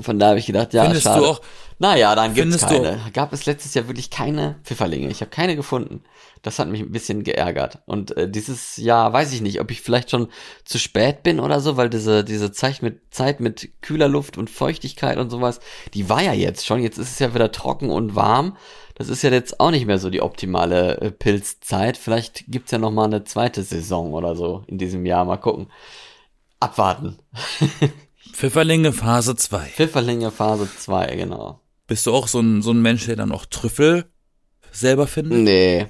Von 0.00 0.18
da 0.18 0.28
habe 0.30 0.38
ich 0.38 0.46
gedacht, 0.46 0.72
ja, 0.74 0.84
Findest 0.84 1.04
schade. 1.04 1.20
du 1.20 1.26
auch, 1.26 1.40
Naja, 1.78 2.14
dann 2.14 2.34
Findest 2.34 2.64
du- 2.64 2.74
keine. 2.74 2.98
Gab 3.12 3.32
es 3.32 3.46
letztes 3.46 3.74
Jahr 3.74 3.86
wirklich 3.88 4.10
keine 4.10 4.58
Pfifferlinge. 4.64 5.08
Ich 5.08 5.20
habe 5.20 5.30
keine 5.30 5.56
gefunden. 5.56 6.02
Das 6.42 6.58
hat 6.58 6.68
mich 6.68 6.80
ein 6.80 6.90
bisschen 6.92 7.22
geärgert. 7.22 7.78
Und 7.86 8.16
äh, 8.16 8.28
dieses 8.30 8.76
Jahr 8.78 9.12
weiß 9.12 9.32
ich 9.32 9.40
nicht, 9.42 9.60
ob 9.60 9.70
ich 9.70 9.82
vielleicht 9.82 10.10
schon 10.10 10.28
zu 10.64 10.78
spät 10.78 11.22
bin 11.22 11.38
oder 11.40 11.60
so, 11.60 11.76
weil 11.76 11.90
diese, 11.90 12.24
diese 12.24 12.50
Zeit 12.52 12.82
mit, 12.82 13.00
Zeit 13.14 13.40
mit 13.40 13.70
kühler 13.82 14.08
Luft 14.08 14.38
und 14.38 14.48
Feuchtigkeit 14.48 15.18
und 15.18 15.28
sowas, 15.30 15.60
die 15.94 16.08
war 16.08 16.22
ja 16.22 16.32
jetzt 16.32 16.64
schon. 16.66 16.82
Jetzt 16.82 16.98
ist 16.98 17.10
es 17.12 17.18
ja 17.18 17.34
wieder 17.34 17.52
trocken 17.52 17.90
und 17.90 18.14
warm. 18.14 18.56
Das 18.94 19.08
ist 19.08 19.22
ja 19.22 19.30
jetzt 19.30 19.60
auch 19.60 19.70
nicht 19.70 19.86
mehr 19.86 19.98
so 19.98 20.08
die 20.10 20.20
optimale 20.22 20.98
äh, 21.00 21.10
Pilzzeit. 21.10 21.96
Vielleicht 21.98 22.44
gibt's 22.48 22.70
ja 22.70 22.78
noch 22.78 22.90
mal 22.90 23.04
eine 23.04 23.24
zweite 23.24 23.62
Saison 23.62 24.12
oder 24.14 24.34
so 24.36 24.64
in 24.66 24.76
diesem 24.78 25.04
Jahr. 25.06 25.24
Mal 25.24 25.36
gucken. 25.38 25.68
Abwarten. 26.58 27.18
Pfifferlinge 28.32 28.92
Phase 28.92 29.36
2. 29.36 29.66
Pfifferlinge 29.66 30.30
Phase 30.30 30.68
2, 30.78 31.16
genau. 31.16 31.60
Bist 31.86 32.06
du 32.06 32.12
auch 32.12 32.28
so 32.28 32.40
ein, 32.40 32.62
so 32.62 32.70
ein 32.72 32.82
Mensch, 32.82 33.06
der 33.06 33.16
dann 33.16 33.32
auch 33.32 33.46
Trüffel 33.46 34.06
selber 34.70 35.06
findet? 35.06 35.38
Nee. 35.38 35.86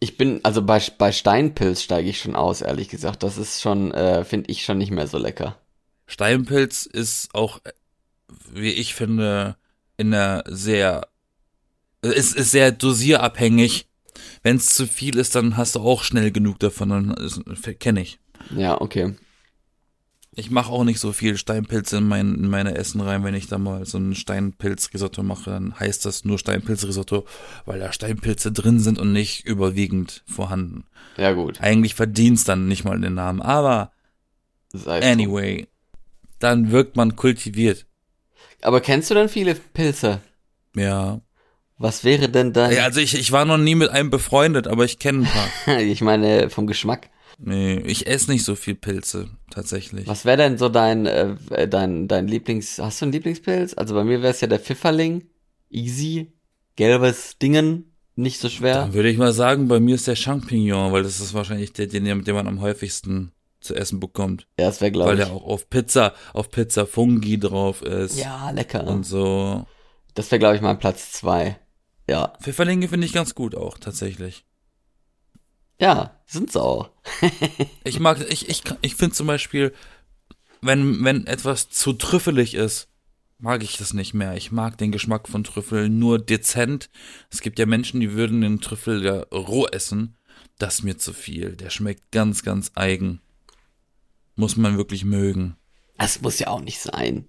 Ich 0.00 0.16
bin, 0.16 0.40
also 0.44 0.62
bei, 0.62 0.82
bei 0.98 1.12
Steinpilz 1.12 1.82
steige 1.82 2.08
ich 2.08 2.18
schon 2.20 2.36
aus, 2.36 2.62
ehrlich 2.62 2.88
gesagt. 2.88 3.22
Das 3.22 3.38
ist 3.38 3.60
schon, 3.60 3.92
äh, 3.92 4.24
finde 4.24 4.50
ich 4.50 4.64
schon 4.64 4.78
nicht 4.78 4.90
mehr 4.90 5.06
so 5.06 5.18
lecker. 5.18 5.58
Steinpilz 6.06 6.86
ist 6.86 7.34
auch, 7.34 7.60
äh, 7.64 7.72
wie 8.52 8.72
ich 8.72 8.94
finde, 8.94 9.56
in 9.96 10.14
einer 10.14 10.44
sehr, 10.46 11.08
es 12.02 12.32
ist 12.32 12.50
sehr 12.50 12.72
dosierabhängig. 12.72 13.86
Wenn 14.42 14.56
es 14.56 14.74
zu 14.74 14.86
viel 14.86 15.16
ist, 15.18 15.34
dann 15.34 15.56
hast 15.56 15.74
du 15.74 15.80
auch 15.80 16.02
schnell 16.02 16.30
genug 16.30 16.58
davon, 16.58 16.88
dann 16.88 17.78
kenne 17.78 18.00
ich. 18.00 18.18
Ja, 18.56 18.80
okay. 18.80 19.14
Ich 20.32 20.50
mache 20.50 20.70
auch 20.70 20.84
nicht 20.84 21.00
so 21.00 21.12
viel 21.12 21.36
Steinpilze 21.36 21.96
in, 21.96 22.06
mein, 22.06 22.34
in 22.34 22.48
meine 22.48 22.76
Essen 22.76 23.00
rein, 23.00 23.24
wenn 23.24 23.34
ich 23.34 23.48
da 23.48 23.58
mal 23.58 23.84
so 23.84 23.98
ein 23.98 24.14
Steinpilzrisotto 24.14 25.24
mache, 25.24 25.50
dann 25.50 25.78
heißt 25.78 26.04
das 26.04 26.24
nur 26.24 26.38
Steinpilzrisotto, 26.38 27.26
weil 27.66 27.80
da 27.80 27.92
Steinpilze 27.92 28.52
drin 28.52 28.78
sind 28.78 29.00
und 29.00 29.12
nicht 29.12 29.44
überwiegend 29.44 30.22
vorhanden. 30.26 30.84
Ja, 31.16 31.32
gut. 31.32 31.60
Eigentlich 31.60 31.96
verdienst 31.96 32.48
dann 32.48 32.68
nicht 32.68 32.84
mal 32.84 32.98
den 33.00 33.14
Namen, 33.14 33.42
aber 33.42 33.90
Sei 34.72 35.02
anyway, 35.02 35.66
dann 36.38 36.70
wirkt 36.70 36.96
man 36.96 37.16
kultiviert. 37.16 37.86
Aber 38.62 38.80
kennst 38.80 39.10
du 39.10 39.14
denn 39.14 39.28
viele 39.28 39.54
Pilze? 39.54 40.20
Ja. 40.76 41.20
Was 41.76 42.04
wäre 42.04 42.28
denn 42.28 42.52
dein, 42.52 42.72
Ja, 42.72 42.84
Also 42.84 43.00
ich, 43.00 43.14
ich 43.14 43.32
war 43.32 43.44
noch 43.44 43.58
nie 43.58 43.74
mit 43.74 43.88
einem 43.88 44.10
befreundet, 44.10 44.68
aber 44.68 44.84
ich 44.84 44.98
kenne 44.98 45.26
ein 45.26 45.30
paar. 45.66 45.78
ich 45.80 46.02
meine, 46.02 46.50
vom 46.50 46.66
Geschmack. 46.66 47.08
Nee, 47.42 47.78
ich 47.86 48.06
esse 48.06 48.30
nicht 48.30 48.44
so 48.44 48.54
viel 48.54 48.74
Pilze, 48.74 49.28
tatsächlich. 49.50 50.06
Was 50.06 50.26
wäre 50.26 50.36
denn 50.36 50.58
so 50.58 50.68
dein, 50.68 51.06
äh, 51.06 51.68
dein, 51.68 52.06
dein 52.06 52.28
Lieblings, 52.28 52.78
hast 52.78 53.00
du 53.00 53.06
einen 53.06 53.12
Lieblingspilz? 53.12 53.74
Also 53.74 53.94
bei 53.94 54.04
mir 54.04 54.20
wäre 54.20 54.32
es 54.32 54.42
ja 54.42 54.46
der 54.46 54.60
Pfifferling. 54.60 55.24
Easy. 55.70 56.32
Gelbes 56.76 57.38
Dingen. 57.38 57.94
Nicht 58.14 58.40
so 58.40 58.50
schwer. 58.50 58.74
Dann 58.74 58.92
würde 58.92 59.08
ich 59.08 59.16
mal 59.16 59.32
sagen, 59.32 59.68
bei 59.68 59.80
mir 59.80 59.94
ist 59.94 60.06
der 60.06 60.16
Champignon, 60.16 60.92
weil 60.92 61.02
das 61.02 61.20
ist 61.20 61.32
wahrscheinlich 61.32 61.72
der, 61.72 61.86
den, 61.86 62.04
den 62.04 62.34
man 62.34 62.46
am 62.46 62.60
häufigsten 62.60 63.32
zu 63.60 63.74
essen 63.74 64.00
bekommt. 64.00 64.46
Ja, 64.58 64.66
das 64.66 64.80
wäre, 64.82 64.90
glaube 64.90 65.10
Weil 65.10 65.20
ich. 65.20 65.24
der 65.24 65.34
auch 65.34 65.44
auf 65.44 65.70
Pizza, 65.70 66.12
auf 66.34 66.50
Pizza 66.50 66.86
Fungi 66.86 67.38
drauf 67.38 67.80
ist. 67.82 68.18
Ja, 68.18 68.50
lecker. 68.50 68.86
Und 68.86 69.04
so. 69.04 69.66
Das 70.14 70.30
wäre, 70.30 70.38
glaube 70.38 70.56
ich, 70.56 70.62
mein 70.62 70.78
Platz 70.78 71.12
zwei. 71.12 71.58
Ja. 72.08 72.32
Pfifferlinge 72.42 72.88
finde 72.88 73.06
ich 73.06 73.12
ganz 73.12 73.34
gut 73.34 73.54
auch, 73.54 73.78
tatsächlich. 73.78 74.44
Ja, 75.80 76.20
sind's 76.26 76.56
auch. 76.56 76.90
Ich 77.84 77.98
mag, 77.98 78.24
ich, 78.28 78.48
ich, 78.48 78.62
ich 78.82 78.94
finde 78.94 79.16
zum 79.16 79.26
Beispiel, 79.26 79.72
wenn, 80.60 81.02
wenn 81.02 81.26
etwas 81.26 81.70
zu 81.70 81.94
trüffelig 81.94 82.54
ist, 82.54 82.88
mag 83.38 83.62
ich 83.62 83.78
das 83.78 83.94
nicht 83.94 84.12
mehr. 84.12 84.36
Ich 84.36 84.52
mag 84.52 84.76
den 84.76 84.92
Geschmack 84.92 85.26
von 85.26 85.42
Trüffel 85.42 85.88
nur 85.88 86.18
dezent. 86.18 86.90
Es 87.30 87.40
gibt 87.40 87.58
ja 87.58 87.64
Menschen, 87.64 88.00
die 88.00 88.12
würden 88.12 88.42
den 88.42 88.60
Trüffel 88.60 89.02
ja 89.02 89.22
roh 89.32 89.66
essen. 89.66 90.16
Das 90.58 90.74
ist 90.74 90.82
mir 90.82 90.98
zu 90.98 91.14
viel. 91.14 91.56
Der 91.56 91.70
schmeckt 91.70 92.12
ganz, 92.12 92.42
ganz 92.42 92.72
eigen. 92.74 93.20
Muss 94.36 94.56
man 94.56 94.76
wirklich 94.76 95.04
mögen. 95.04 95.56
Das 95.96 96.20
muss 96.20 96.38
ja 96.38 96.48
auch 96.48 96.60
nicht 96.60 96.80
sein, 96.80 97.26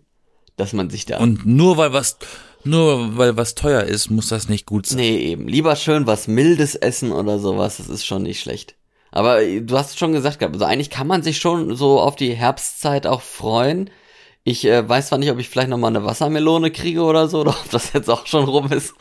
dass 0.62 0.74
man 0.74 0.90
sich 0.90 1.06
da. 1.06 1.18
Und 1.18 1.46
nur 1.46 1.78
weil 1.78 1.92
was, 1.92 2.18
nur 2.64 3.18
weil 3.18 3.36
was 3.36 3.56
teuer 3.56 3.84
ist, 3.84 4.10
muss 4.10 4.30
das 4.30 4.48
nicht 4.48 4.66
gut 4.66 4.86
sein. 4.86 5.00
nee, 5.00 5.18
eben. 5.18 5.48
Lieber 5.48 5.76
schön 5.76 6.08
was 6.08 6.28
Mildes 6.28 6.76
essen 6.76 7.12
oder 7.12 7.40
sowas, 7.40 7.78
das 7.78 7.90
ist 7.90 8.06
schon 8.06 8.24
nicht 8.24 8.40
schlecht. 8.40 8.76
Aber 9.12 9.42
äh, 9.42 9.62
du 9.62 9.78
hast 9.78 9.98
schon 9.98 10.14
gesagt 10.14 10.40
gehabt, 10.40 10.56
also 10.56 10.66
eigentlich 10.66 10.90
kann 10.90 11.08
man 11.08 11.24
sich 11.24 11.40
schon 11.40 11.76
so 11.76 12.00
auf 12.00 12.16
die 12.16 12.34
Herbstzeit 12.34 13.08
auch 13.08 13.22
freuen. 13.22 13.90
Ich 14.44 14.66
äh, 14.66 14.88
weiß 14.88 15.08
zwar 15.08 15.18
nicht, 15.18 15.32
ob 15.32 15.40
ich 15.40 15.50
vielleicht 15.50 15.70
noch 15.70 15.78
mal 15.78 15.88
eine 15.88 16.06
Wassermelone 16.06 16.72
kriege 16.72 17.02
oder 17.02 17.28
so, 17.28 17.40
oder 17.42 17.52
ob 17.52 17.70
das 17.72 17.94
jetzt 17.94 18.10
auch 18.10 18.28
schon 18.28 18.46
rum 18.46 18.72
ist. 18.72 18.94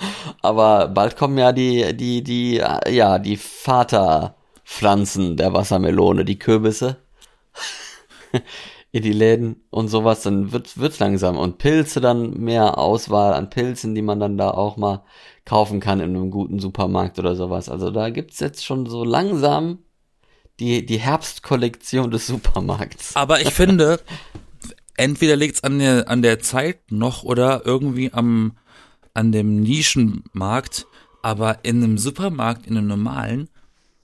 Aber 0.43 0.89
bald 0.89 1.17
kommen 1.17 1.39
ja 1.39 1.53
die, 1.53 1.95
die, 1.95 2.23
die, 2.23 2.59
äh, 2.59 2.91
ja, 2.91 3.19
die 3.19 3.37
Vaterpflanzen 3.37 5.37
der 5.37 5.53
Wassermelone, 5.53 6.25
die 6.25 6.39
Kürbisse. 6.39 6.97
in 8.93 9.03
die 9.03 9.13
Läden 9.13 9.63
und 9.71 9.89
sowas, 9.89 10.23
dann 10.23 10.53
wird 10.53 10.79
wird's 10.79 10.99
langsam. 10.99 11.39
Und 11.39 11.59
Pilze 11.59 12.01
dann 12.01 12.31
mehr 12.41 12.79
Auswahl 12.79 13.35
an 13.35 13.51
Pilzen, 13.51 13.95
die 13.95 14.03
man 14.03 14.19
dann 14.19 14.37
da 14.37 14.51
auch 14.51 14.77
mal 14.77 15.05
kaufen 15.45 15.81
kann 15.81 16.01
in 16.01 16.17
einem 16.17 16.31
guten 16.31 16.59
Supermarkt 16.59 17.19
oder 17.19 17.37
sowas. 17.37 17.69
Also 17.69 17.91
da 17.91 18.11
gibt's 18.11 18.41
jetzt 18.41 18.65
schon 18.65 18.87
so 18.87 19.05
langsam 19.05 19.79
die, 20.59 20.85
die 20.85 20.99
Herbstkollektion 20.99 22.11
des 22.11 22.27
Supermarkts. 22.27 23.17
Aber 23.17 23.41
ich 23.41 23.53
finde, 23.53 24.01
entweder 24.97 25.37
liegt's 25.37 25.63
an 25.63 25.79
der, 25.79 26.09
an 26.09 26.23
der 26.23 26.41
Zeit 26.41 26.91
noch 26.91 27.23
oder 27.23 27.63
irgendwie 27.65 28.13
am, 28.13 28.59
an 29.15 29.33
dem 29.33 29.61
Nischenmarkt, 29.61 30.87
aber 31.23 31.59
in 31.65 31.83
einem 31.83 31.97
Supermarkt, 31.97 32.67
in 32.67 32.77
einem 32.77 32.89
normalen, 32.89 33.49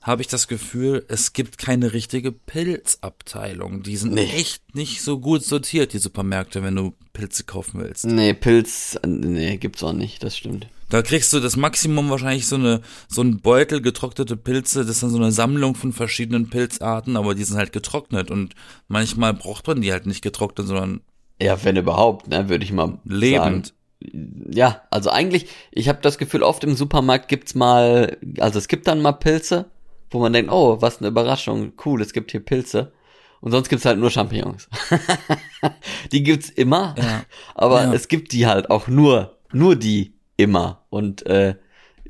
habe 0.07 0.23
ich 0.23 0.29
das 0.29 0.47
Gefühl, 0.47 1.05
es 1.09 1.33
gibt 1.33 1.59
keine 1.59 1.93
richtige 1.93 2.31
Pilzabteilung. 2.31 3.83
Die 3.83 3.97
sind 3.97 4.15
Nee. 4.15 4.31
echt 4.35 4.75
nicht 4.75 5.03
so 5.03 5.19
gut 5.19 5.43
sortiert, 5.43 5.93
die 5.93 5.99
Supermärkte, 5.99 6.63
wenn 6.63 6.77
du 6.77 6.95
Pilze 7.13 7.45
kaufen 7.45 7.81
willst. 7.81 8.07
Nee, 8.07 8.33
Pilz, 8.35 8.99
nee, 9.07 9.57
gibt's 9.57 9.83
auch 9.83 9.93
nicht, 9.93 10.23
das 10.23 10.37
stimmt. 10.37 10.69
Da 10.89 11.03
kriegst 11.03 11.33
du 11.33 11.41
das 11.41 11.57
Maximum 11.57 12.09
wahrscheinlich 12.11 12.47
so 12.47 12.55
eine 12.55 12.81
so 13.09 13.21
ein 13.23 13.41
Beutel 13.41 13.81
getrocknete 13.83 14.37
Pilze, 14.37 14.81
das 14.85 14.91
ist 14.97 15.03
dann 15.03 15.11
so 15.11 15.17
eine 15.17 15.33
Sammlung 15.33 15.75
von 15.75 15.93
verschiedenen 15.93 16.49
Pilzarten, 16.49 17.17
aber 17.17 17.35
die 17.35 17.43
sind 17.43 17.57
halt 17.57 17.73
getrocknet 17.73 18.31
und 18.31 18.55
manchmal 18.87 19.35
braucht 19.35 19.67
man 19.67 19.81
die 19.81 19.91
halt 19.91 20.07
nicht 20.07 20.23
getrocknet, 20.23 20.69
sondern 20.69 21.01
Ja, 21.43 21.63
wenn 21.65 21.77
überhaupt, 21.77 22.29
ne, 22.29 22.49
würde 22.49 22.65
ich 22.65 22.71
mal 22.73 22.99
lebend. 23.05 23.67
sagen. 23.67 24.53
Ja, 24.53 24.83
also 24.91 25.11
eigentlich, 25.11 25.47
ich 25.73 25.89
habe 25.89 25.99
das 26.03 26.19
Gefühl, 26.19 26.45
oft 26.45 26.63
im 26.63 26.77
Supermarkt 26.77 27.27
gibt's 27.29 27.55
mal, 27.57 28.17
also 28.39 28.59
es 28.61 28.69
gibt 28.69 28.87
dann 28.87 29.03
mal 29.03 29.13
Pilze, 29.13 29.65
wo 30.11 30.21
man 30.21 30.33
denkt, 30.33 30.51
oh, 30.53 30.81
was 30.81 30.99
eine 30.99 31.09
Überraschung, 31.09 31.73
cool, 31.85 32.01
es 32.03 32.13
gibt 32.13 32.31
hier 32.31 32.41
Pilze. 32.45 32.93
Und 33.41 33.53
sonst 33.53 33.69
gibt's 33.69 33.85
halt 33.85 33.99
nur 33.99 34.11
Champignons. 34.11 34.69
die 36.13 36.23
gibt's 36.23 36.49
immer, 36.51 36.95
Ja. 36.99 37.23
aber 37.55 37.85
Ja. 37.85 37.93
es 37.93 38.09
gibt 38.09 38.33
die 38.33 38.47
halt 38.47 38.71
auch 38.71 38.89
nur, 38.89 39.39
nur 39.53 39.77
die 39.77 40.15
immer. 40.37 40.85
Und 40.91 41.27
äh, 41.27 41.57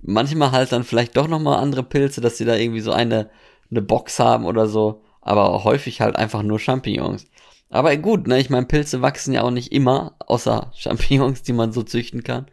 manchmal 0.03 0.53
halt 0.53 0.73
dann 0.73 0.85
vielleicht 0.85 1.17
doch 1.17 1.29
nochmal 1.29 1.59
andere 1.59 1.83
Pilze, 1.83 2.21
dass 2.21 2.39
sie 2.39 2.45
da 2.45 2.55
irgendwie 2.55 2.81
so 2.81 2.93
eine, 2.93 3.31
eine 3.71 3.83
Box 3.83 4.19
haben 4.19 4.45
oder 4.45 4.67
so. 4.69 5.03
Aber 5.21 5.65
häufig 5.65 6.01
halt 6.01 6.17
einfach 6.17 6.43
nur 6.43 6.61
Champignons. 6.61 7.27
Aber 7.69 7.97
gut, 7.97 8.29
ne, 8.29 8.39
ich 8.39 8.49
meine, 8.49 8.67
Pilze 8.67 9.03
wachsen 9.03 9.35
ja 9.35 9.43
auch 9.43 9.51
nicht 9.51 9.73
immer, 9.73 10.15
außer 10.21 10.71
Champignons, 10.77 11.43
die 11.43 11.53
man 11.53 11.73
so 11.73 11.83
züchten 11.83 12.23
kann. 12.23 12.47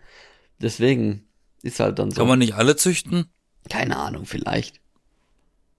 Deswegen 0.59 1.27
ist 1.61 1.79
halt 1.79 1.99
dann 1.99 2.09
so. 2.11 2.17
Kann 2.17 2.27
man 2.27 2.39
nicht 2.39 2.55
alle 2.55 2.75
züchten? 2.75 3.25
keine 3.69 3.95
Ahnung, 3.95 4.25
vielleicht. 4.25 4.81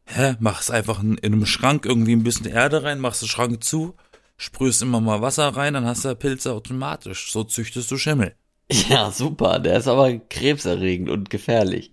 Hä? 0.06 0.36
Mach's 0.38 0.70
einfach 0.70 1.02
in, 1.02 1.16
in 1.18 1.32
einem 1.32 1.46
Schrank 1.46 1.86
irgendwie 1.86 2.14
ein 2.14 2.22
bisschen 2.22 2.46
Erde 2.46 2.82
rein, 2.82 3.00
machst 3.00 3.22
den 3.22 3.28
Schrank 3.28 3.64
zu, 3.64 3.94
sprühst 4.36 4.82
immer 4.82 5.00
mal 5.00 5.22
Wasser 5.22 5.48
rein, 5.48 5.74
dann 5.74 5.86
hast 5.86 6.04
du 6.04 6.14
Pilze 6.14 6.52
automatisch. 6.52 7.32
So 7.32 7.44
züchtest 7.44 7.90
du 7.90 7.96
Schimmel. 7.96 8.34
Ja, 8.88 9.10
super. 9.10 9.58
Der 9.58 9.78
ist 9.78 9.88
aber 9.88 10.16
krebserregend 10.18 11.10
und 11.10 11.30
gefährlich. 11.30 11.92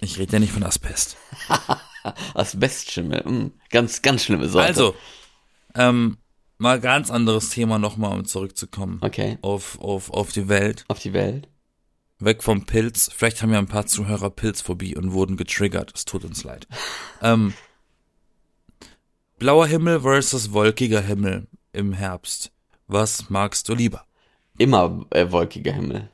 Ich 0.00 0.18
rede 0.18 0.34
ja 0.34 0.38
nicht 0.38 0.52
von 0.52 0.62
Asbest. 0.62 1.16
Asbestschimmel. 2.34 3.22
Mh, 3.24 3.50
ganz, 3.70 4.02
ganz 4.02 4.24
schlimme 4.24 4.48
Sorte. 4.48 4.68
Also, 4.68 4.94
ähm, 5.74 6.18
mal 6.58 6.80
ganz 6.80 7.10
anderes 7.10 7.50
Thema 7.50 7.78
nochmal, 7.78 8.12
um 8.12 8.24
zurückzukommen. 8.24 8.98
Okay. 9.00 9.38
Auf, 9.42 9.80
auf, 9.80 10.10
auf 10.10 10.32
die 10.32 10.48
Welt. 10.48 10.84
Auf 10.88 11.00
die 11.00 11.12
Welt. 11.12 11.48
Weg 12.20 12.42
vom 12.42 12.64
Pilz. 12.64 13.10
Vielleicht 13.14 13.42
haben 13.42 13.52
ja 13.52 13.58
ein 13.58 13.66
paar 13.66 13.86
Zuhörer 13.86 14.30
Pilzphobie 14.30 14.96
und 14.96 15.12
wurden 15.12 15.36
getriggert. 15.36 15.92
Es 15.94 16.04
tut 16.04 16.24
uns 16.24 16.44
leid. 16.44 16.66
ähm, 17.22 17.52
blauer 19.38 19.66
Himmel 19.66 20.00
versus 20.00 20.52
wolkiger 20.52 21.00
Himmel 21.00 21.46
im 21.72 21.92
Herbst. 21.92 22.50
Was 22.86 23.30
magst 23.30 23.68
du 23.68 23.74
lieber? 23.74 24.04
Immer 24.58 25.04
äh, 25.10 25.30
wolkiger 25.32 25.72
Himmel. 25.72 26.08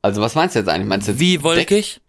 Also 0.00 0.20
was 0.20 0.34
meinst 0.34 0.54
du 0.56 0.58
jetzt 0.60 0.68
eigentlich? 0.68 0.88
Meinst 0.88 1.08
du 1.08 1.18
Wie 1.18 1.34
Deck- 1.36 1.44
wolkig? 1.44 2.00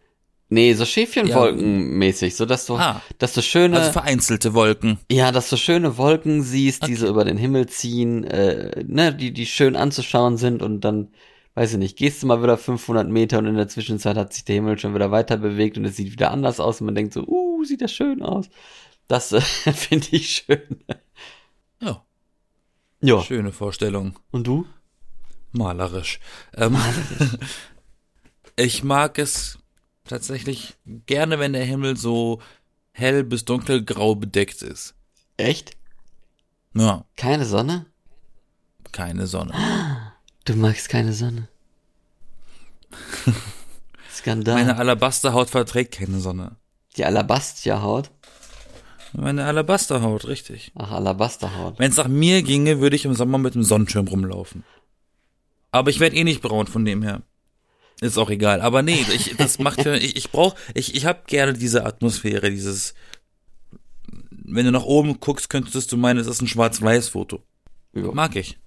Nee, 0.49 0.73
so 0.73 0.85
Schäfchenwolkenmäßig, 0.85 2.35
so 2.35 2.45
dass 2.45 2.65
du, 2.67 2.75
Ah. 2.77 3.01
dass 3.17 3.33
du 3.33 3.41
schöne, 3.41 3.79
Also 3.79 3.91
vereinzelte 3.91 4.53
Wolken. 4.53 4.99
ja, 5.11 5.31
dass 5.31 5.49
du 5.49 5.57
schöne 5.57 5.97
Wolken 5.97 6.43
siehst, 6.43 6.85
die 6.85 6.95
so 6.95 7.07
über 7.07 7.25
den 7.25 7.37
Himmel 7.37 7.67
ziehen, 7.69 8.23
äh, 8.23 8.83
ne, 8.85 9.15
die, 9.15 9.31
die 9.33 9.47
schön 9.47 9.75
anzuschauen 9.75 10.37
sind 10.37 10.61
und 10.61 10.81
dann, 10.81 11.09
weiß 11.55 11.73
ich 11.73 11.77
nicht, 11.79 11.97
gehst 11.97 12.23
du 12.23 12.27
mal 12.27 12.41
wieder 12.41 12.57
500 12.57 13.07
Meter 13.07 13.37
und 13.39 13.45
in 13.45 13.55
der 13.55 13.67
Zwischenzeit 13.67 14.17
hat 14.17 14.33
sich 14.33 14.43
der 14.45 14.55
Himmel 14.55 14.79
schon 14.79 14.95
wieder 14.95 15.11
weiter 15.11 15.37
bewegt 15.37 15.77
und 15.77 15.85
es 15.85 15.95
sieht 15.95 16.11
wieder 16.11 16.31
anders 16.31 16.59
aus 16.59 16.81
und 16.81 16.85
man 16.85 16.95
denkt 16.95 17.13
so, 17.13 17.23
uh, 17.27 17.63
sieht 17.63 17.81
das 17.81 17.91
schön 17.93 18.21
aus. 18.23 18.49
Das 19.07 19.31
äh, 19.31 19.41
finde 19.73 20.07
ich 20.11 20.29
schön. 20.31 20.83
Ja, 21.81 22.03
Ja. 23.01 23.21
schöne 23.21 23.51
Vorstellung. 23.51 24.17
Und 24.31 24.47
du? 24.47 24.65
Malerisch. 25.51 26.19
Ähm, 26.55 26.75
ich 28.55 28.83
mag 28.83 29.19
es 29.19 29.59
tatsächlich 30.05 30.73
gerne, 31.05 31.37
wenn 31.39 31.53
der 31.53 31.65
Himmel 31.65 31.95
so 31.97 32.41
hell 32.91 33.23
bis 33.23 33.45
dunkelgrau 33.45 34.15
bedeckt 34.15 34.61
ist. 34.63 34.95
Echt? 35.37 35.77
Ja, 36.75 37.05
Keine 37.15 37.45
Sonne? 37.45 37.85
keine 38.91 39.25
Sonne. 39.27 39.53
Du 40.45 40.55
magst 40.55 40.89
keine 40.89 41.13
Sonne. 41.13 41.47
Skandal. 44.13 44.55
Meine 44.55 44.77
Alabasterhaut 44.77 45.49
verträgt 45.49 45.93
keine 45.95 46.19
Sonne. 46.19 46.57
Die 46.97 47.05
Alabastia-Haut. 47.05 48.11
Meine 49.13 49.45
Alabasterhaut, 49.45 50.25
richtig. 50.25 50.71
Ach, 50.75 50.91
Alabasterhaut. 50.91 51.79
Wenn 51.79 51.91
es 51.91 51.97
nach 51.97 52.07
mir 52.07 52.41
ginge, 52.41 52.79
würde 52.79 52.95
ich 52.95 53.05
im 53.05 53.13
Sommer 53.13 53.37
mit 53.37 53.53
einem 53.53 53.63
Sonnenschirm 53.63 54.07
rumlaufen. 54.07 54.63
Aber 55.71 55.89
ich 55.89 55.99
werde 55.99 56.15
eh 56.15 56.23
nicht 56.23 56.41
braun 56.41 56.67
von 56.67 56.83
dem 56.85 57.03
her. 57.03 57.21
Ist 58.01 58.17
auch 58.17 58.29
egal. 58.29 58.61
Aber 58.61 58.81
nee, 58.81 59.05
ich, 59.13 59.35
das 59.37 59.59
macht 59.59 59.85
ja, 59.85 59.93
ich, 59.93 60.17
ich 60.17 60.31
brauch, 60.31 60.55
ich, 60.73 60.95
ich 60.95 61.05
hab 61.05 61.27
gerne 61.27 61.53
diese 61.53 61.85
Atmosphäre, 61.85 62.49
dieses, 62.49 62.95
wenn 64.29 64.65
du 64.65 64.71
nach 64.71 64.83
oben 64.83 65.19
guckst, 65.19 65.49
könntest 65.49 65.91
du 65.91 65.97
meinen, 65.97 66.19
es 66.19 66.27
ist 66.27 66.41
ein 66.41 66.47
Schwarz-Weiß-Foto. 66.47 67.43
Mag 67.93 68.35
ich. 68.35 68.57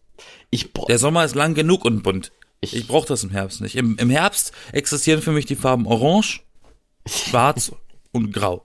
Ich, 0.51 0.73
Der 0.89 0.99
Sommer 0.99 1.25
ist 1.25 1.35
lang 1.35 1.55
genug 1.55 1.85
und 1.85 2.03
bunt. 2.03 2.33
Ich- 2.61 2.75
Ich 2.75 2.87
brauche 2.89 3.07
das 3.09 3.23
im 3.25 3.31
Herbst 3.31 3.61
nicht. 3.61 3.77
Im, 3.77 3.97
Im 3.99 4.11
Herbst 4.11 4.53
existieren 4.73 5.21
für 5.23 5.33
mich 5.33 5.47
die 5.47 5.57
Farben 5.57 5.87
Orange, 5.87 6.41
Schwarz 7.07 7.73
und 8.13 8.33
Grau. 8.33 8.65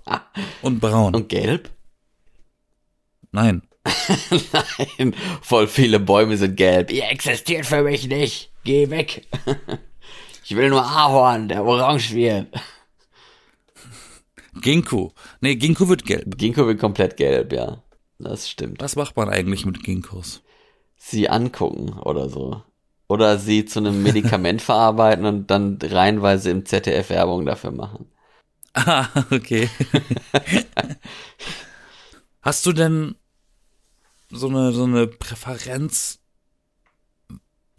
Und 0.61 0.79
Braun. 0.79 1.15
und 1.15 1.29
gelb? 1.29 1.69
Nein. 3.31 3.61
Nein, 4.97 5.15
voll 5.41 5.67
viele 5.67 5.99
Bäume 5.99 6.37
sind 6.37 6.55
gelb. 6.55 6.91
Ihr 6.91 7.09
existiert 7.09 7.65
für 7.65 7.81
mich 7.81 8.07
nicht. 8.07 8.51
Geh 8.63 8.89
weg. 8.89 9.27
Ich 10.43 10.57
will 10.57 10.69
nur 10.69 10.83
Ahorn, 10.83 11.47
der 11.47 11.63
orange 11.63 12.11
wird. 12.13 12.47
Ginkgo. 14.61 15.13
Nee, 15.39 15.55
Ginkgo 15.55 15.87
wird 15.87 16.05
gelb. 16.05 16.37
Ginkgo 16.37 16.67
wird 16.67 16.79
komplett 16.79 17.15
gelb, 17.15 17.53
ja. 17.53 17.81
Das 18.19 18.49
stimmt. 18.49 18.81
Was 18.81 18.95
macht 18.95 19.15
man 19.15 19.29
eigentlich 19.29 19.65
mit 19.65 19.81
Ginkgos? 19.83 20.41
Sie 21.03 21.29
angucken 21.29 21.93
oder 21.99 22.29
so. 22.29 22.61
Oder 23.07 23.39
sie 23.39 23.65
zu 23.65 23.79
einem 23.79 24.03
Medikament 24.03 24.61
verarbeiten 24.61 25.25
und 25.25 25.47
dann 25.49 25.79
reihenweise 25.81 26.51
im 26.51 26.65
ZDF 26.65 27.09
Werbung 27.09 27.45
dafür 27.45 27.71
machen. 27.71 28.05
Ah, 28.73 29.07
okay. 29.31 29.67
Hast 32.41 32.65
du 32.65 32.71
denn 32.71 33.15
so 34.29 34.47
eine, 34.47 34.71
so 34.71 34.83
eine 34.83 35.07
Präferenz 35.07 36.19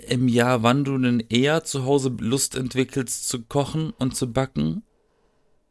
im 0.09 0.27
Jahr, 0.27 0.65
wann 0.65 0.85
du 0.85 0.99
denn 0.99 1.21
eher 1.21 1.63
zu 1.63 1.85
Hause 1.85 2.15
Lust 2.19 2.57
entwickelst 2.57 3.29
zu 3.29 3.43
kochen 3.43 3.93
und 3.99 4.17
zu 4.17 4.33
backen? 4.33 4.83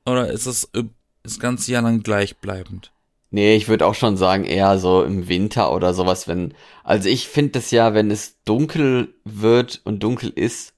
Oder 0.05 0.31
ist 0.31 0.45
es 0.45 0.63
äh, 0.73 0.85
das 1.21 1.37
ganze 1.37 1.73
Jahr 1.73 1.83
lang 1.83 2.01
gleichbleibend? 2.01 2.93
Nee, 3.31 3.55
ich 3.55 3.69
würde 3.69 3.85
auch 3.87 3.95
schon 3.95 4.17
sagen, 4.17 4.43
eher 4.43 4.77
so 4.77 5.03
im 5.03 5.29
Winter 5.29 5.73
oder 5.73 5.93
sowas, 5.93 6.27
wenn. 6.27 6.53
Also 6.83 7.07
ich 7.09 7.27
finde 7.29 7.53
das 7.53 7.71
ja, 7.71 7.93
wenn 7.93 8.11
es 8.11 8.43
dunkel 8.43 9.15
wird 9.23 9.81
und 9.85 10.03
dunkel 10.03 10.31
ist, 10.35 10.73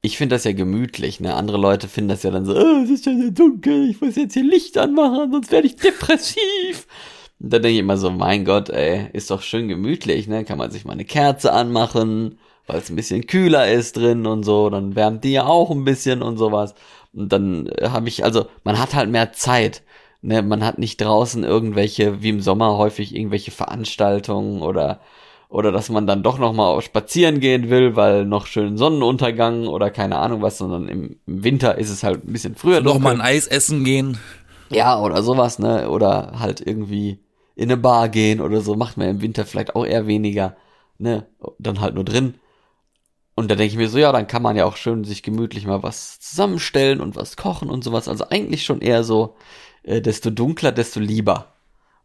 ich 0.00 0.16
finde 0.16 0.36
das 0.36 0.44
ja 0.44 0.52
gemütlich, 0.52 1.20
ne? 1.20 1.34
Andere 1.34 1.58
Leute 1.58 1.88
finden 1.88 2.08
das 2.10 2.22
ja 2.22 2.30
dann 2.30 2.46
so, 2.46 2.56
oh, 2.56 2.82
es 2.84 2.90
ist 2.90 3.06
ja 3.06 3.14
sehr 3.16 3.30
dunkel, 3.32 3.90
ich 3.90 4.00
muss 4.00 4.16
jetzt 4.16 4.34
hier 4.34 4.44
Licht 4.44 4.78
anmachen, 4.78 5.30
sonst 5.32 5.50
werde 5.52 5.66
ich 5.66 5.76
depressiv. 5.76 6.86
Und 7.40 7.52
da 7.52 7.58
denke 7.58 7.74
ich 7.74 7.80
immer 7.80 7.98
so, 7.98 8.10
mein 8.10 8.44
Gott, 8.44 8.70
ey, 8.70 9.10
ist 9.12 9.30
doch 9.30 9.42
schön 9.42 9.68
gemütlich, 9.68 10.28
ne? 10.28 10.44
Kann 10.44 10.58
man 10.58 10.70
sich 10.70 10.84
mal 10.84 10.92
eine 10.92 11.04
Kerze 11.04 11.52
anmachen, 11.52 12.38
weil 12.66 12.78
es 12.78 12.90
ein 12.90 12.96
bisschen 12.96 13.26
kühler 13.26 13.70
ist 13.70 13.96
drin 13.96 14.26
und 14.26 14.44
so, 14.44 14.70
dann 14.70 14.96
wärmt 14.96 15.24
die 15.24 15.32
ja 15.32 15.46
auch 15.46 15.70
ein 15.70 15.84
bisschen 15.84 16.22
und 16.22 16.38
sowas. 16.38 16.74
Und 17.12 17.32
dann 17.32 17.66
äh, 17.66 17.88
habe 17.90 18.08
ich, 18.08 18.24
also 18.24 18.46
man 18.64 18.78
hat 18.78 18.94
halt 18.94 19.10
mehr 19.10 19.32
Zeit. 19.32 19.82
Ne, 20.20 20.42
man 20.42 20.64
hat 20.64 20.78
nicht 20.78 21.00
draußen 21.00 21.44
irgendwelche, 21.44 22.22
wie 22.22 22.30
im 22.30 22.40
Sommer 22.40 22.76
häufig 22.76 23.14
irgendwelche 23.14 23.52
Veranstaltungen 23.52 24.62
oder 24.62 25.00
oder 25.48 25.72
dass 25.72 25.88
man 25.88 26.06
dann 26.06 26.22
doch 26.22 26.38
noch 26.38 26.52
mal 26.52 26.80
spazieren 26.82 27.40
gehen 27.40 27.70
will, 27.70 27.96
weil 27.96 28.26
noch 28.26 28.46
schön 28.46 28.76
Sonnenuntergang 28.76 29.66
oder 29.66 29.90
keine 29.90 30.18
Ahnung 30.18 30.42
was, 30.42 30.58
sondern 30.58 30.88
im, 30.88 31.16
Winter 31.26 31.78
ist 31.78 31.88
es 31.90 32.02
halt 32.02 32.26
ein 32.26 32.32
bisschen 32.32 32.54
früher 32.54 32.80
Noch 32.82 32.98
mal 32.98 33.12
dunkel. 33.12 33.20
ein 33.20 33.20
Eis 33.36 33.46
essen 33.46 33.84
gehen? 33.84 34.18
Ja, 34.70 35.00
oder 35.00 35.22
sowas, 35.22 35.58
ne? 35.58 35.88
Oder 35.88 36.38
halt 36.38 36.60
irgendwie 36.60 37.20
in 37.56 37.70
eine 37.70 37.78
Bar 37.78 38.08
gehen 38.10 38.40
oder 38.40 38.60
so, 38.60 38.74
macht 38.74 38.98
man 38.98 39.08
im 39.08 39.22
Winter 39.22 39.46
vielleicht 39.46 39.74
auch 39.74 39.86
eher 39.86 40.06
weniger, 40.06 40.56
ne? 40.98 41.26
Dann 41.58 41.80
halt 41.80 41.94
nur 41.94 42.04
drin. 42.04 42.34
Und 43.34 43.50
da 43.50 43.54
denke 43.54 43.72
ich 43.72 43.78
mir 43.78 43.88
so, 43.88 43.98
ja, 43.98 44.12
dann 44.12 44.26
kann 44.26 44.42
man 44.42 44.56
ja 44.56 44.64
auch 44.64 44.76
schön 44.76 45.04
sich 45.04 45.22
gemütlich 45.22 45.64
mal 45.66 45.82
was 45.82 46.20
zusammenstellen 46.20 47.00
und 47.00 47.16
was 47.16 47.36
kochen 47.36 47.70
und 47.70 47.84
sowas. 47.84 48.08
Also 48.08 48.28
eigentlich 48.28 48.64
schon 48.64 48.80
eher 48.80 49.04
so, 49.04 49.36
äh, 49.88 50.00
desto 50.00 50.30
dunkler, 50.30 50.72
desto 50.72 51.00
lieber. 51.00 51.52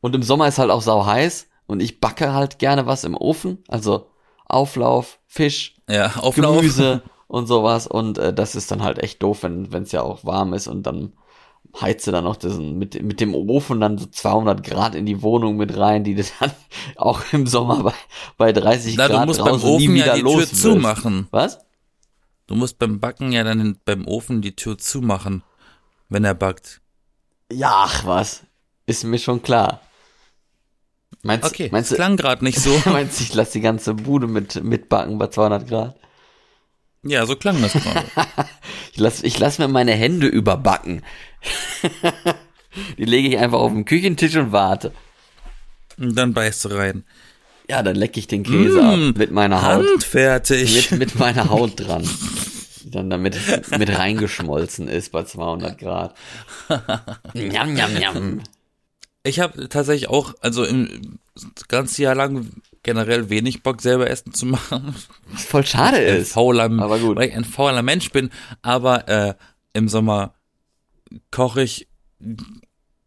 Und 0.01 0.15
im 0.15 0.23
Sommer 0.23 0.47
ist 0.47 0.57
halt 0.57 0.71
auch 0.71 0.81
sau 0.81 1.05
heiß 1.05 1.47
und 1.67 1.81
ich 1.81 1.99
backe 1.99 2.33
halt 2.33 2.59
gerne 2.59 2.85
was 2.85 3.03
im 3.03 3.15
Ofen. 3.15 3.63
Also 3.67 4.07
Auflauf, 4.45 5.19
Fisch, 5.27 5.75
Ja, 5.89 6.13
Auflauf. 6.17 6.57
Gemüse 6.57 7.01
und 7.27 7.47
sowas. 7.47 7.87
Und 7.87 8.17
äh, 8.17 8.33
das 8.33 8.55
ist 8.55 8.71
dann 8.71 8.83
halt 8.83 8.99
echt 8.99 9.21
doof, 9.23 9.43
wenn 9.43 9.83
es 9.83 9.91
ja 9.91 10.01
auch 10.01 10.25
warm 10.25 10.53
ist 10.53 10.67
und 10.67 10.83
dann 10.83 11.13
heize 11.79 12.11
dann 12.11 12.25
noch 12.25 12.35
diesen, 12.35 12.77
mit, 12.77 13.01
mit 13.01 13.19
dem 13.19 13.33
Ofen 13.33 13.81
dann 13.81 13.97
so 13.97 14.05
200 14.05 14.63
Grad 14.63 14.93
in 14.93 15.05
die 15.05 15.21
Wohnung 15.21 15.57
mit 15.57 15.75
rein, 15.75 16.03
die 16.03 16.13
du 16.13 16.23
dann 16.39 16.51
auch 16.97 17.21
im 17.31 17.47
Sommer 17.47 17.83
bei, 17.83 17.93
bei 18.37 18.53
30 18.53 18.95
Na, 18.95 19.07
Grad 19.07 19.23
du 19.23 19.25
musst 19.27 19.39
beim 19.39 19.53
draußen 19.53 19.69
nie 19.77 19.85
Ofen 19.87 19.95
wieder 19.95 20.05
ja 20.05 20.15
die 20.15 20.23
Tür 20.23 20.47
zumachen. 20.47 21.27
Was? 21.31 21.59
Du 22.47 22.55
musst 22.55 22.77
beim 22.77 22.99
Backen 22.99 23.31
ja 23.31 23.43
dann 23.43 23.79
beim 23.85 24.05
Ofen 24.05 24.41
die 24.41 24.55
Tür 24.55 24.77
zumachen, 24.77 25.43
wenn 26.09 26.25
er 26.25 26.35
backt. 26.35 26.82
Ja, 27.53 27.71
ach 27.85 28.05
was. 28.05 28.41
Ist 28.85 29.03
mir 29.03 29.19
schon 29.19 29.41
klar. 29.41 29.81
Meinst, 31.21 31.45
Okay, 31.45 31.69
meinst 31.71 31.91
das 31.91 31.97
du, 31.97 32.01
klang 32.03 32.17
gerade 32.17 32.43
nicht 32.43 32.59
so. 32.59 32.81
meinst 32.91 33.19
du, 33.19 33.23
ich 33.23 33.33
lass 33.33 33.51
die 33.51 33.61
ganze 33.61 33.93
Bude 33.93 34.27
mit, 34.27 34.61
mitbacken 34.63 35.17
bei 35.17 35.27
200 35.27 35.67
Grad? 35.67 35.95
ja, 37.05 37.25
so 37.25 37.35
klang 37.35 37.61
das 37.61 37.73
gerade. 37.73 38.05
Ich 38.93 38.99
lass, 38.99 39.23
ich 39.23 39.39
lass 39.39 39.57
mir 39.57 39.67
meine 39.67 39.93
Hände 39.93 40.27
überbacken. 40.27 41.01
die 42.97 43.05
lege 43.05 43.27
ich 43.29 43.37
einfach 43.39 43.57
auf 43.59 43.71
den 43.71 43.85
Küchentisch 43.85 44.35
und 44.35 44.51
warte. 44.51 44.91
Und 45.97 46.15
dann 46.15 46.33
beißt 46.33 46.65
du 46.65 46.69
rein. 46.69 47.03
Ja, 47.67 47.81
dann 47.81 47.95
lecke 47.95 48.19
ich 48.19 48.27
den 48.27 48.43
Käse 48.43 48.81
Mm, 48.83 49.09
ab 49.09 49.17
mit 49.17 49.31
meiner 49.31 49.63
Haut. 49.63 49.83
Handfertig. 49.87 50.91
Mit, 50.91 50.99
mit 50.99 51.15
meiner 51.19 51.49
Haut 51.49 51.79
dran. 51.79 52.07
Die 52.83 52.91
dann 52.91 53.09
damit 53.09 53.37
mit 53.77 53.97
reingeschmolzen 53.97 54.87
ist 54.87 55.11
bei 55.11 55.23
200 55.23 55.77
Grad. 55.77 56.15
Njam, 57.33 57.73
njam, 57.73 57.93
njam. 57.93 58.41
Ich 59.23 59.39
habe 59.39 59.69
tatsächlich 59.69 60.09
auch, 60.09 60.33
also 60.41 60.65
im 60.65 61.19
das 61.55 61.67
ganze 61.67 62.01
Jahr 62.01 62.15
lang 62.15 62.49
generell 62.83 63.29
wenig 63.29 63.63
Bock, 63.63 63.81
selber 63.81 64.09
Essen 64.09 64.33
zu 64.33 64.45
machen. 64.45 64.95
Was 65.31 65.45
voll 65.45 65.65
schade 65.65 65.97
ein 65.97 66.17
ist. 66.17 66.33
fauler, 66.33 66.69
aber 66.79 66.99
gut. 66.99 67.17
weil 67.17 67.29
ich 67.29 67.35
ein 67.35 67.45
fauler 67.45 67.81
Mensch 67.81 68.11
bin. 68.11 68.29
Aber 68.61 69.07
äh, 69.07 69.33
im 69.73 69.87
Sommer 69.87 70.33
koche 71.31 71.63
ich 71.63 71.87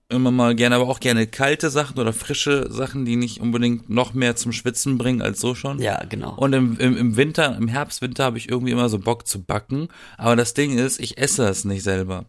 immer 0.09 0.31
mal 0.31 0.55
gerne, 0.55 0.77
aber 0.77 0.89
auch 0.89 1.01
gerne 1.01 1.27
kalte 1.27 1.71
Sachen 1.71 1.99
oder 1.99 2.13
frische 2.13 2.71
Sachen, 2.71 3.05
die 3.05 3.17
nicht 3.17 3.41
unbedingt 3.41 3.91
noch 3.91 4.15
mehr 4.15 4.37
zum 4.37 4.53
Schwitzen 4.53 4.99
bringen 4.99 5.21
als 5.23 5.41
so 5.41 5.55
schon. 5.55 5.81
Ja, 5.81 6.05
genau. 6.05 6.35
Und 6.35 6.53
im, 6.53 6.79
im, 6.79 6.97
im 6.97 7.17
Winter, 7.17 7.57
im 7.57 7.69
Herbst, 7.69 8.03
Winter 8.03 8.25
habe 8.25 8.39
ich 8.39 8.49
irgendwie 8.49 8.73
immer 8.73 8.89
so 8.89 8.99
Bock 8.99 9.27
zu 9.27 9.43
backen. 9.43 9.89
Aber 10.17 10.37
das 10.37 10.55
Ding 10.55 10.79
ist, 10.79 11.01
ich 11.01 11.19
esse 11.19 11.49
es 11.49 11.65
nicht 11.65 11.83
selber. 11.83 12.27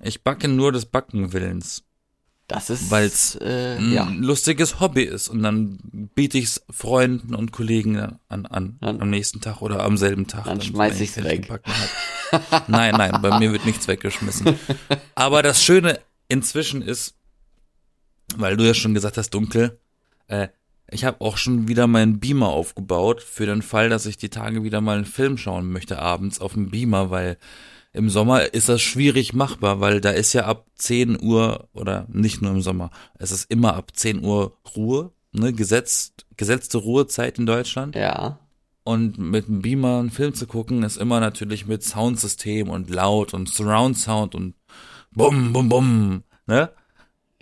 Ich 0.00 0.22
backe 0.22 0.48
nur 0.48 0.70
des 0.72 0.86
Backenwillens, 0.86 1.82
Das 2.46 2.70
ist, 2.70 2.90
weil's 2.90 3.36
äh, 3.40 3.76
ein 3.78 3.92
ja. 3.92 4.08
lustiges 4.16 4.78
Hobby 4.80 5.02
ist. 5.02 5.28
Und 5.28 5.42
dann 5.42 5.78
biete 6.14 6.38
ich 6.38 6.44
es 6.44 6.64
Freunden 6.70 7.34
und 7.34 7.50
Kollegen 7.50 7.98
an, 8.28 8.46
an 8.46 8.76
Dann- 8.80 9.00
am 9.00 9.10
nächsten 9.10 9.40
Tag 9.40 9.62
oder 9.62 9.82
am 9.82 9.96
selben 9.96 10.28
Tag. 10.28 10.44
Dann 10.44 10.58
wenn 10.58 10.66
schmeiß 10.66 11.00
ich 11.00 11.10
fertig 11.10 11.50
weg. 11.50 11.62
nein, 12.68 12.94
nein, 12.96 13.18
bei 13.20 13.38
mir 13.40 13.50
wird 13.52 13.66
nichts 13.66 13.88
weggeschmissen. 13.88 14.56
Aber 15.16 15.42
das 15.42 15.62
Schöne 15.62 15.98
inzwischen 16.28 16.82
ist, 16.82 17.14
weil 18.36 18.56
du 18.56 18.64
ja 18.64 18.74
schon 18.74 18.94
gesagt 18.94 19.18
hast, 19.18 19.30
dunkel, 19.30 19.78
äh, 20.28 20.48
ich 20.90 21.04
habe 21.04 21.20
auch 21.20 21.36
schon 21.38 21.68
wieder 21.68 21.86
meinen 21.86 22.20
Beamer 22.20 22.48
aufgebaut 22.48 23.22
für 23.22 23.46
den 23.46 23.62
Fall, 23.62 23.88
dass 23.88 24.06
ich 24.06 24.18
die 24.18 24.28
Tage 24.28 24.62
wieder 24.62 24.80
mal 24.80 24.96
einen 24.96 25.06
Film 25.06 25.38
schauen 25.38 25.72
möchte 25.72 25.98
abends 25.98 26.40
auf 26.40 26.52
dem 26.52 26.70
Beamer, 26.70 27.10
weil 27.10 27.38
im 27.94 28.08
Sommer 28.08 28.54
ist 28.54 28.68
das 28.68 28.80
schwierig 28.80 29.32
machbar, 29.32 29.80
weil 29.80 30.00
da 30.00 30.10
ist 30.10 30.32
ja 30.32 30.46
ab 30.46 30.66
10 30.76 31.22
Uhr 31.22 31.68
oder 31.72 32.06
nicht 32.10 32.42
nur 32.42 32.50
im 32.52 32.62
Sommer, 32.62 32.90
es 33.18 33.30
ist 33.30 33.50
immer 33.50 33.74
ab 33.74 33.92
10 33.94 34.24
Uhr 34.24 34.58
Ruhe, 34.76 35.12
ne, 35.32 35.52
gesetzt, 35.52 36.26
gesetzte 36.36 36.78
Ruhezeit 36.78 37.38
in 37.38 37.46
Deutschland. 37.46 37.94
Ja. 37.94 38.38
Und 38.84 39.16
mit 39.18 39.46
dem 39.46 39.62
Beamer 39.62 40.00
einen 40.00 40.10
Film 40.10 40.34
zu 40.34 40.46
gucken, 40.46 40.82
ist 40.82 40.96
immer 40.96 41.20
natürlich 41.20 41.66
mit 41.66 41.84
Soundsystem 41.84 42.68
und 42.68 42.90
laut 42.90 43.32
und 43.32 43.48
Surround 43.48 43.96
Sound 43.96 44.34
und 44.34 44.54
bum, 45.14 45.52
bum, 45.52 45.68
bum, 45.68 46.22
ne? 46.46 46.70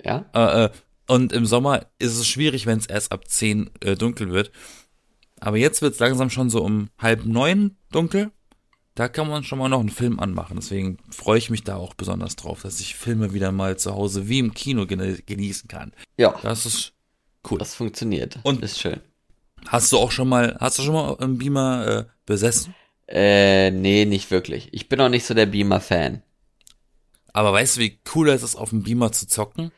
Ja. 0.05 0.25
Äh, 0.35 0.65
äh, 0.65 0.71
und 1.09 1.33
im 1.33 1.45
Sommer 1.47 1.87
ist 1.99 2.17
es 2.17 2.27
schwierig, 2.27 2.67
wenn 2.67 2.79
es 2.79 2.87
erst 2.87 3.13
ab 3.13 3.29
10 3.29 3.71
äh, 3.81 3.97
dunkel 3.97 4.31
wird. 4.31 4.51
Aber 5.41 5.57
jetzt 5.57 5.83
wird 5.83 5.95
es 5.95 5.99
langsam 6.01 6.31
schon 6.31 6.51
so 6.51 6.63
um 6.63 6.91
halb 6.99 7.25
neun 7.25 7.77
dunkel. 7.91 8.31
Da 8.95 9.09
kann 9.09 9.29
man 9.29 9.45
schon 9.45 9.59
mal 9.59 9.69
noch 9.69 9.81
einen 9.81 9.89
Film 9.89 10.21
anmachen. 10.21 10.57
Deswegen 10.57 10.99
freue 11.11 11.39
ich 11.39 11.49
mich 11.51 11.65
da 11.65 11.77
auch 11.77 11.95
besonders 11.95 12.37
drauf, 12.37 12.63
dass 12.63 12.81
ich 12.81 12.95
Filme 12.95 13.33
wieder 13.33 13.51
mal 13.51 13.79
zu 13.79 13.95
Hause 13.95 14.29
wie 14.29 14.39
im 14.41 14.53
Kino 14.53 14.87
gene 14.87 15.15
genießen 15.25 15.69
kann. 15.69 15.93
Ja. 16.19 16.39
Das 16.43 16.67
ist 16.67 16.93
cool. 17.51 17.59
Das 17.59 17.75
funktioniert. 17.75 18.39
Und- 18.43 18.63
ist 18.63 18.79
schön. 18.81 19.01
Hast 19.67 19.93
du 19.93 19.99
auch 19.99 20.11
schon 20.11 20.29
mal, 20.29 20.57
hast 20.59 20.79
du 20.79 20.83
schon 20.83 20.95
mal 20.95 21.17
einen 21.19 21.37
Beamer 21.39 21.87
äh, 21.87 22.05
besessen? 22.25 22.75
Äh, 23.07 23.71
nee, 23.71 24.05
nicht 24.07 24.31
wirklich. 24.31 24.69
Ich 24.73 24.89
bin 24.89 25.01
auch 25.01 25.09
nicht 25.09 25.27
so 25.27 25.35
der 25.35 25.47
Beamer-Fan. 25.47 26.23
Aber 27.33 27.53
weißt 27.53 27.77
du, 27.77 27.81
wie 27.81 28.01
cool 28.15 28.29
es 28.29 28.43
ist, 28.43 28.57
auf 28.57 28.71
dem 28.71 28.83
Beamer 28.83 29.13
zu 29.13 29.27
zocken? 29.27 29.73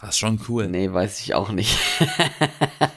Das 0.00 0.10
ist 0.10 0.18
schon 0.18 0.40
cool. 0.48 0.68
Nee, 0.68 0.92
weiß 0.92 1.20
ich 1.20 1.34
auch 1.34 1.50
nicht. 1.50 1.78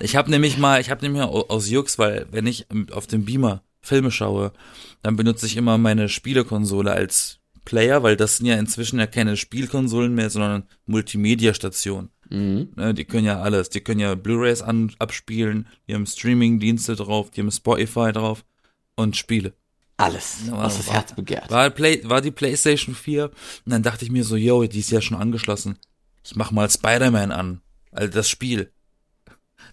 Ich 0.02 0.16
habe 0.16 0.30
nämlich 0.30 0.58
mal, 0.58 0.80
ich 0.80 0.90
habe 0.90 1.02
nämlich 1.02 1.22
mal 1.22 1.28
aus 1.28 1.70
Jux, 1.70 2.00
weil 2.00 2.26
wenn 2.32 2.48
ich 2.48 2.68
auf 2.94 3.06
dem 3.06 3.26
Beamer 3.26 3.64
Filme 3.82 4.12
schaue, 4.12 4.54
dann 5.02 5.18
benutze 5.18 5.46
ich 5.46 5.58
immer 5.58 5.78
meine 5.78 6.08
Spielekonsole 6.08 6.92
als 6.92 7.40
Player, 7.66 8.02
weil 8.02 8.16
das 8.16 8.38
sind 8.38 8.46
ja 8.46 8.56
inzwischen 8.56 9.00
ja 9.00 9.08
keine 9.08 9.36
Spielkonsolen 9.36 10.14
mehr, 10.14 10.30
sondern 10.30 10.64
Multimedia-Stationen. 10.86 12.10
mhm. 12.30 12.70
Ne, 12.76 12.94
die 12.94 13.06
können 13.06 13.26
ja 13.26 13.42
alles, 13.42 13.70
die 13.70 13.82
können 13.82 14.00
ja 14.00 14.16
Blu-rays 14.16 14.62
an, 14.62 14.94
abspielen, 15.00 15.68
die 15.88 15.96
haben 15.96 16.06
Streaming-Dienste 16.06 16.96
drauf, 16.96 17.30
die 17.30 17.42
haben 17.42 17.52
Spotify 17.52 18.12
drauf 18.12 18.46
und 18.96 19.18
Spiele. 19.18 19.54
Alles, 20.00 20.38
Ja, 20.48 20.58
was 20.58 20.78
das 20.78 20.88
war- 20.88 20.94
Herz 20.96 21.14
begehrt. 21.14 21.50
War, 21.52 21.70
Play, 21.70 22.02
war 22.08 22.22
die 22.22 22.32
PlayStation 22.32 22.96
4 22.96 23.26
und 23.26 23.32
dann 23.66 23.84
dachte 23.84 24.06
ich 24.06 24.12
mir 24.12 24.24
so, 24.24 24.36
yo, 24.36 24.64
die 24.66 24.80
ist 24.80 24.92
ja 24.92 25.02
schon 25.02 25.18
angeschlossen. 25.18 25.78
Ich 26.24 26.36
mach 26.36 26.52
mal 26.52 26.70
Spider-Man 26.70 27.32
an, 27.32 27.62
also 27.92 28.12
das 28.12 28.30
Spiel. 28.30 28.72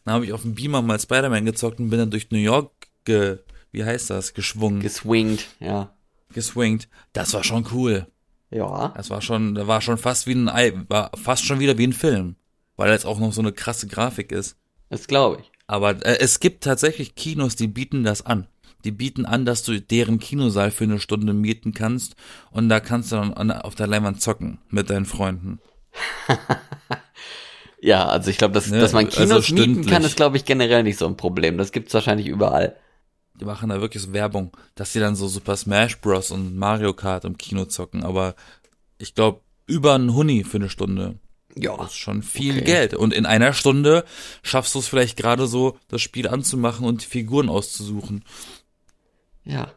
Dann 0.04 0.14
habe 0.14 0.24
ich 0.24 0.32
auf 0.32 0.42
dem 0.42 0.54
Beamer 0.54 0.82
mal 0.82 0.98
Spider-Man 1.00 1.44
gezockt 1.44 1.80
und 1.80 1.90
bin 1.90 1.98
dann 1.98 2.10
durch 2.10 2.30
New 2.30 2.38
York 2.38 2.72
ge, 3.04 3.38
wie 3.72 3.84
heißt 3.84 4.10
das, 4.10 4.34
geschwungen, 4.34 4.80
Geswingt, 4.80 5.46
ja. 5.60 5.92
geswingt. 6.32 6.88
Das 7.12 7.32
war 7.34 7.44
schon 7.44 7.66
cool. 7.72 8.06
Ja. 8.50 8.92
Das 8.96 9.10
war 9.10 9.22
schon, 9.22 9.54
da 9.54 9.66
war 9.66 9.80
schon 9.80 9.98
fast 9.98 10.26
wie 10.26 10.34
ein, 10.34 10.48
Ei- 10.48 10.72
war 10.88 11.10
fast 11.16 11.44
schon 11.44 11.58
wieder 11.60 11.76
wie 11.78 11.86
ein 11.86 11.92
Film, 11.92 12.36
weil 12.76 12.90
jetzt 12.92 13.04
auch 13.06 13.18
noch 13.18 13.32
so 13.32 13.40
eine 13.40 13.52
krasse 13.52 13.86
Grafik 13.88 14.32
ist. 14.32 14.56
Das 14.88 15.06
glaube 15.08 15.40
ich. 15.42 15.50
Aber 15.66 15.90
äh, 16.06 16.18
es 16.20 16.38
gibt 16.38 16.62
tatsächlich 16.62 17.16
Kinos, 17.16 17.56
die 17.56 17.66
bieten 17.66 18.04
das 18.04 18.24
an. 18.24 18.46
Die 18.86 18.92
bieten 18.92 19.26
an, 19.26 19.44
dass 19.44 19.62
du 19.64 19.80
deren 19.80 20.18
Kinosaal 20.20 20.70
für 20.70 20.84
eine 20.84 21.00
Stunde 21.00 21.32
mieten 21.34 21.74
kannst 21.74 22.16
und 22.50 22.68
da 22.68 22.80
kannst 22.80 23.12
du 23.12 23.16
dann 23.16 23.34
an, 23.34 23.50
auf 23.50 23.74
der 23.74 23.86
Leinwand 23.88 24.22
zocken 24.22 24.58
mit 24.70 24.88
deinen 24.90 25.06
Freunden. 25.06 25.58
Ja, 27.80 28.06
also 28.06 28.30
ich 28.30 28.38
glaube, 28.38 28.54
dass, 28.54 28.68
Ne, 28.70 28.80
dass 28.80 28.92
man 28.92 29.04
also 29.06 29.18
Kinos 29.18 29.50
mieten 29.50 29.62
stündlich. 29.62 29.86
kann, 29.88 30.02
ist, 30.02 30.16
glaube 30.16 30.36
ich, 30.36 30.44
generell 30.44 30.82
nicht 30.82 30.98
so 30.98 31.06
ein 31.06 31.16
Problem. 31.16 31.58
Das 31.58 31.72
gibt's 31.72 31.92
wahrscheinlich 31.94 32.26
überall. 32.26 32.74
Die 33.38 33.44
machen 33.44 33.68
da 33.68 33.80
wirklich 33.80 34.02
so 34.02 34.12
Werbung, 34.14 34.56
dass 34.74 34.92
die 34.92 34.98
dann 34.98 35.14
so 35.14 35.28
Super 35.28 35.56
Smash 35.56 35.98
Bros. 36.00 36.30
und 36.30 36.56
Mario 36.56 36.94
Kart 36.94 37.24
im 37.26 37.36
Kino 37.36 37.66
zocken, 37.66 38.02
aber 38.02 38.34
ich 38.98 39.14
glaube, 39.14 39.42
über 39.66 39.94
einen 39.94 40.14
Huni 40.14 40.42
für 40.42 40.56
eine 40.56 40.70
Stunde. 40.70 41.18
Ja. 41.54 41.76
Das 41.76 41.88
ist 41.90 41.98
schon 41.98 42.22
viel 42.22 42.56
Okay. 42.56 42.64
Geld. 42.64 42.94
Und 42.94 43.12
in 43.12 43.26
einer 43.26 43.52
Stunde 43.52 44.04
schaffst 44.42 44.74
du 44.74 44.78
es 44.78 44.88
vielleicht 44.88 45.16
gerade 45.18 45.46
so, 45.46 45.78
das 45.88 46.00
Spiel 46.00 46.28
anzumachen 46.28 46.86
und 46.86 47.02
die 47.02 47.06
Figuren 47.06 47.48
auszusuchen. 47.50 48.24
Ja. 49.46 49.72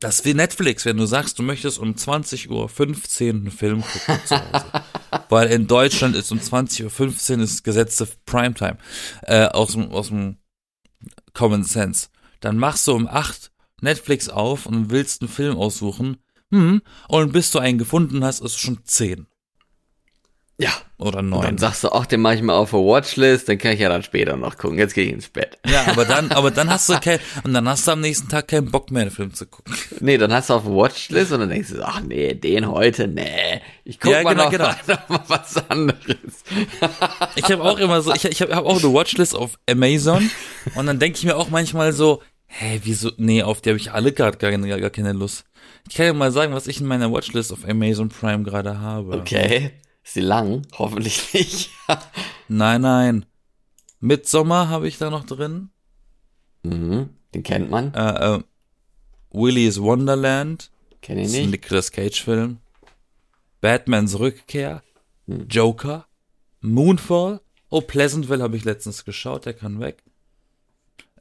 Das 0.00 0.16
ist 0.16 0.24
wie 0.24 0.34
Netflix, 0.34 0.84
wenn 0.84 0.96
du 0.96 1.06
sagst, 1.06 1.38
du 1.38 1.44
möchtest 1.44 1.78
um 1.78 1.94
20.15 1.94 2.50
Uhr 2.50 3.30
einen 3.30 3.50
Film 3.52 3.82
gucken 3.82 4.18
zu 4.26 4.36
Hause. 4.36 4.64
Weil 5.28 5.48
in 5.48 5.68
Deutschland 5.68 6.16
ist 6.16 6.32
um 6.32 6.38
20.15 6.38 7.36
Uhr 7.36 7.42
ist 7.44 7.62
gesetzte 7.62 8.08
Primetime. 8.26 8.78
Äh, 9.22 9.46
aus, 9.46 9.72
dem, 9.72 9.92
aus 9.92 10.08
dem 10.08 10.38
Common 11.34 11.62
Sense. 11.62 12.08
Dann 12.40 12.58
machst 12.58 12.88
du 12.88 12.92
um 12.94 13.06
8 13.06 13.52
Netflix 13.80 14.28
auf 14.28 14.66
und 14.66 14.90
willst 14.90 15.22
einen 15.22 15.30
Film 15.30 15.56
aussuchen. 15.56 16.16
Hm, 16.50 16.82
und 17.08 17.32
bis 17.32 17.52
du 17.52 17.60
einen 17.60 17.78
gefunden 17.78 18.24
hast, 18.24 18.40
ist 18.40 18.52
es 18.52 18.58
schon 18.58 18.84
10 18.84 19.26
Ja. 20.62 20.70
oder 20.98 21.18
Und 21.18 21.30
9. 21.30 21.42
dann 21.42 21.58
sagst 21.58 21.84
du, 21.84 21.88
ach, 21.92 22.06
den 22.06 22.20
mache 22.20 22.36
ich 22.36 22.42
mal 22.42 22.54
auf 22.54 22.70
der 22.70 22.80
Watchlist, 22.80 23.48
dann 23.48 23.58
kann 23.58 23.72
ich 23.72 23.80
ja 23.80 23.88
dann 23.88 24.02
später 24.02 24.36
noch 24.36 24.56
gucken. 24.56 24.78
Jetzt 24.78 24.94
gehe 24.94 25.04
ich 25.04 25.12
ins 25.12 25.28
Bett. 25.28 25.58
Ja, 25.66 25.84
aber 25.88 26.04
dann, 26.04 26.30
aber 26.32 26.50
dann 26.50 26.70
hast 26.70 26.88
du 26.88 26.98
kein, 27.00 27.18
und 27.44 27.52
dann 27.54 27.68
hast 27.68 27.86
du 27.86 27.92
am 27.92 28.00
nächsten 28.00 28.28
Tag 28.28 28.48
keinen 28.48 28.70
Bock 28.70 28.90
mehr, 28.90 29.04
den 29.04 29.10
Film 29.10 29.34
zu 29.34 29.46
gucken. 29.46 29.74
Nee, 30.00 30.18
dann 30.18 30.32
hast 30.32 30.50
du 30.50 30.54
auf 30.54 30.62
der 30.64 30.72
Watchlist 30.72 31.32
und 31.32 31.40
dann 31.40 31.48
denkst 31.48 31.70
du, 31.70 31.82
ach 31.84 32.00
nee, 32.00 32.34
den 32.34 32.68
heute, 32.70 33.08
nee. 33.08 33.60
Ich 33.84 33.98
guck 34.00 34.12
Ja, 34.12 34.22
mal, 34.22 34.30
genau, 34.34 34.44
noch, 34.44 34.50
genau. 34.50 34.70
noch 34.86 35.08
mal 35.08 35.20
was 35.28 35.70
anderes. 35.70 35.98
Ich 37.34 37.44
habe 37.50 37.62
auch 37.62 37.78
immer 37.78 38.02
so, 38.02 38.12
ich, 38.14 38.24
ich 38.24 38.40
habe 38.42 38.54
hab 38.54 38.64
auch 38.64 38.82
eine 38.82 38.92
Watchlist 38.92 39.34
auf 39.34 39.58
Amazon 39.68 40.30
und 40.74 40.86
dann 40.86 40.98
denke 40.98 41.18
ich 41.18 41.24
mir 41.24 41.36
auch 41.36 41.50
manchmal 41.50 41.92
so, 41.92 42.22
hä, 42.46 42.80
wieso, 42.84 43.10
nee, 43.16 43.42
auf 43.42 43.60
die 43.60 43.70
habe 43.70 43.78
ich 43.78 43.92
alle 43.92 44.12
gerade 44.12 44.36
gar, 44.38 44.50
gar, 44.50 44.80
gar 44.80 44.90
keine 44.90 45.12
Lust. 45.12 45.44
Ich 45.88 45.96
kann 45.96 46.06
ja 46.06 46.12
mal 46.12 46.30
sagen, 46.30 46.52
was 46.54 46.66
ich 46.66 46.80
in 46.80 46.86
meiner 46.86 47.10
Watchlist 47.12 47.52
auf 47.52 47.66
Amazon 47.68 48.08
Prime 48.10 48.44
gerade 48.44 48.78
habe. 48.80 49.16
Okay. 49.16 49.72
Ist 50.04 50.14
sie 50.14 50.20
lang? 50.20 50.62
Hoffentlich 50.78 51.32
nicht. 51.34 51.70
Nein, 52.48 52.80
nein. 52.82 53.26
Midsommer 54.00 54.68
habe 54.68 54.88
ich 54.88 54.98
da 54.98 55.10
noch 55.10 55.24
drin. 55.24 55.70
mhm. 56.62 57.10
Den 57.34 57.42
kennt 57.42 57.70
man. 57.70 57.94
Äh, 57.94 58.36
äh, 58.36 58.42
Willy's 59.30 59.80
Wonderland. 59.80 60.70
Kenn 61.00 61.16
Das 61.16 61.28
ich 61.28 61.32
ist 61.32 61.38
ein 61.38 61.50
nicht. 61.50 61.62
Nicolas 61.62 61.90
Cage 61.92 62.22
Film. 62.22 62.58
Batmans 63.62 64.18
Rückkehr, 64.18 64.82
Joker, 65.26 66.06
Moonfall, 66.60 67.40
oh, 67.70 67.80
Pleasantville 67.80 68.42
habe 68.42 68.56
ich 68.56 68.64
letztens 68.64 69.04
geschaut, 69.04 69.46
der 69.46 69.54
kann 69.54 69.80
weg. 69.80 70.02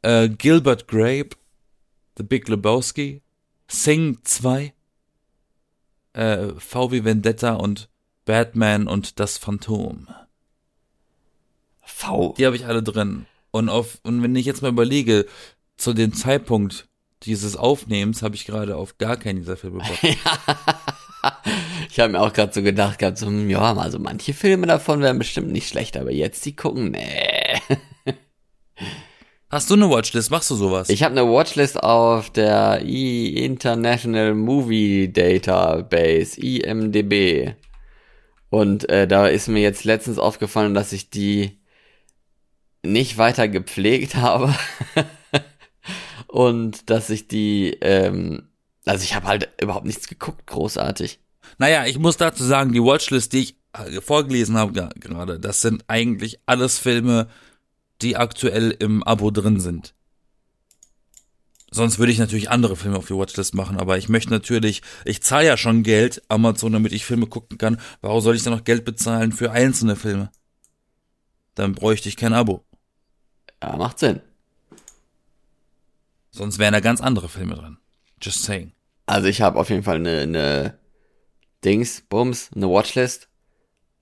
Äh, 0.01 0.27
Gilbert 0.27 0.87
Grape, 0.87 1.37
The 2.17 2.23
Big 2.23 2.47
Lebowski, 2.47 3.21
Sing 3.67 4.17
2, 4.23 4.73
äh, 6.13 6.47
VW 6.57 7.03
Vendetta 7.03 7.53
und 7.53 7.89
Batman 8.25 8.87
und 8.87 9.19
das 9.19 9.37
Phantom. 9.37 10.07
V. 11.81 12.33
Die 12.37 12.45
habe 12.45 12.55
ich 12.55 12.65
alle 12.65 12.83
drin. 12.83 13.25
Und 13.51 13.69
auf, 13.69 13.99
und 14.03 14.23
wenn 14.23 14.35
ich 14.35 14.45
jetzt 14.45 14.61
mal 14.61 14.69
überlege, 14.69 15.25
zu 15.77 15.93
dem 15.93 16.13
Zeitpunkt 16.13 16.87
dieses 17.23 17.55
Aufnehmens 17.55 18.23
habe 18.23 18.35
ich 18.35 18.45
gerade 18.45 18.75
auf 18.77 18.97
gar 18.97 19.17
keinen 19.17 19.37
dieser 19.37 19.57
Filme 19.57 19.79
Bock. 19.79 19.97
Ich 21.91 21.99
habe 21.99 22.13
mir 22.13 22.21
auch 22.21 22.31
gerade 22.33 22.53
so 22.53 22.61
gedacht 22.61 22.99
gehabt, 22.99 23.17
so, 23.17 23.27
hm, 23.27 23.49
ja, 23.49 23.75
also 23.75 23.99
manche 23.99 24.33
Filme 24.33 24.65
davon 24.65 25.01
wären 25.01 25.19
bestimmt 25.19 25.51
nicht 25.51 25.67
schlecht, 25.67 25.97
aber 25.97 26.11
jetzt 26.11 26.45
die 26.45 26.55
gucken, 26.55 26.91
nee. 26.91 27.59
Hast 29.49 29.69
du 29.69 29.73
eine 29.73 29.89
Watchlist? 29.89 30.31
Machst 30.31 30.49
du 30.49 30.55
sowas? 30.55 30.89
Ich 30.89 31.03
habe 31.03 31.19
eine 31.19 31.29
Watchlist 31.29 31.83
auf 31.83 32.29
der 32.29 32.79
International 32.79 34.33
Movie 34.33 35.11
Database, 35.11 36.39
IMDB. 36.39 37.55
Und 38.51 38.89
äh, 38.89 39.07
da 39.07 39.27
ist 39.27 39.47
mir 39.47 39.61
jetzt 39.61 39.85
letztens 39.85 40.19
aufgefallen, 40.19 40.73
dass 40.73 40.91
ich 40.91 41.09
die 41.09 41.57
nicht 42.83 43.17
weiter 43.17 43.47
gepflegt 43.47 44.15
habe. 44.17 44.53
Und 46.27 46.89
dass 46.89 47.09
ich 47.09 47.29
die, 47.29 47.77
ähm, 47.81 48.49
also 48.85 49.03
ich 49.05 49.15
habe 49.15 49.27
halt 49.27 49.49
überhaupt 49.61 49.85
nichts 49.85 50.09
geguckt, 50.09 50.45
großartig. 50.47 51.21
Naja, 51.59 51.85
ich 51.85 51.97
muss 51.97 52.17
dazu 52.17 52.43
sagen, 52.43 52.73
die 52.73 52.83
Watchlist, 52.83 53.31
die 53.31 53.39
ich 53.39 53.55
äh, 53.71 54.01
vorgelesen 54.01 54.57
habe 54.57 54.89
gerade, 54.95 55.39
das 55.39 55.61
sind 55.61 55.85
eigentlich 55.87 56.39
alles 56.45 56.77
Filme, 56.77 57.29
die 58.01 58.17
aktuell 58.17 58.71
im 58.71 59.01
Abo 59.03 59.31
drin 59.31 59.61
sind. 59.61 59.93
Sonst 61.73 61.99
würde 61.99 62.11
ich 62.11 62.19
natürlich 62.19 62.49
andere 62.49 62.75
Filme 62.75 62.97
auf 62.97 63.07
die 63.07 63.15
Watchlist 63.15 63.55
machen, 63.55 63.77
aber 63.77 63.97
ich 63.97 64.09
möchte 64.09 64.31
natürlich, 64.31 64.81
ich 65.05 65.23
zahle 65.23 65.47
ja 65.47 65.55
schon 65.55 65.83
Geld 65.83 66.21
Amazon, 66.27 66.73
damit 66.73 66.91
ich 66.91 67.05
Filme 67.05 67.27
gucken 67.27 67.57
kann. 67.57 67.79
Warum 68.01 68.19
soll 68.19 68.35
ich 68.35 68.43
dann 68.43 68.53
noch 68.53 68.65
Geld 68.65 68.83
bezahlen 68.83 69.31
für 69.31 69.51
einzelne 69.51 69.95
Filme? 69.95 70.31
Dann 71.55 71.73
bräuchte 71.73 72.09
ich 72.09 72.17
kein 72.17 72.33
Abo. 72.33 72.65
Ja, 73.63 73.77
macht 73.77 73.99
Sinn. 73.99 74.21
Sonst 76.31 76.59
wären 76.59 76.73
da 76.73 76.81
ganz 76.81 76.99
andere 76.99 77.29
Filme 77.29 77.55
drin. 77.55 77.77
Just 78.21 78.43
saying. 78.43 78.73
Also 79.05 79.27
ich 79.27 79.41
habe 79.41 79.57
auf 79.57 79.69
jeden 79.69 79.83
Fall 79.83 79.97
eine, 79.97 80.19
eine 80.19 80.79
Dings, 81.63 82.01
Bums, 82.01 82.49
eine 82.53 82.69
Watchlist 82.69 83.29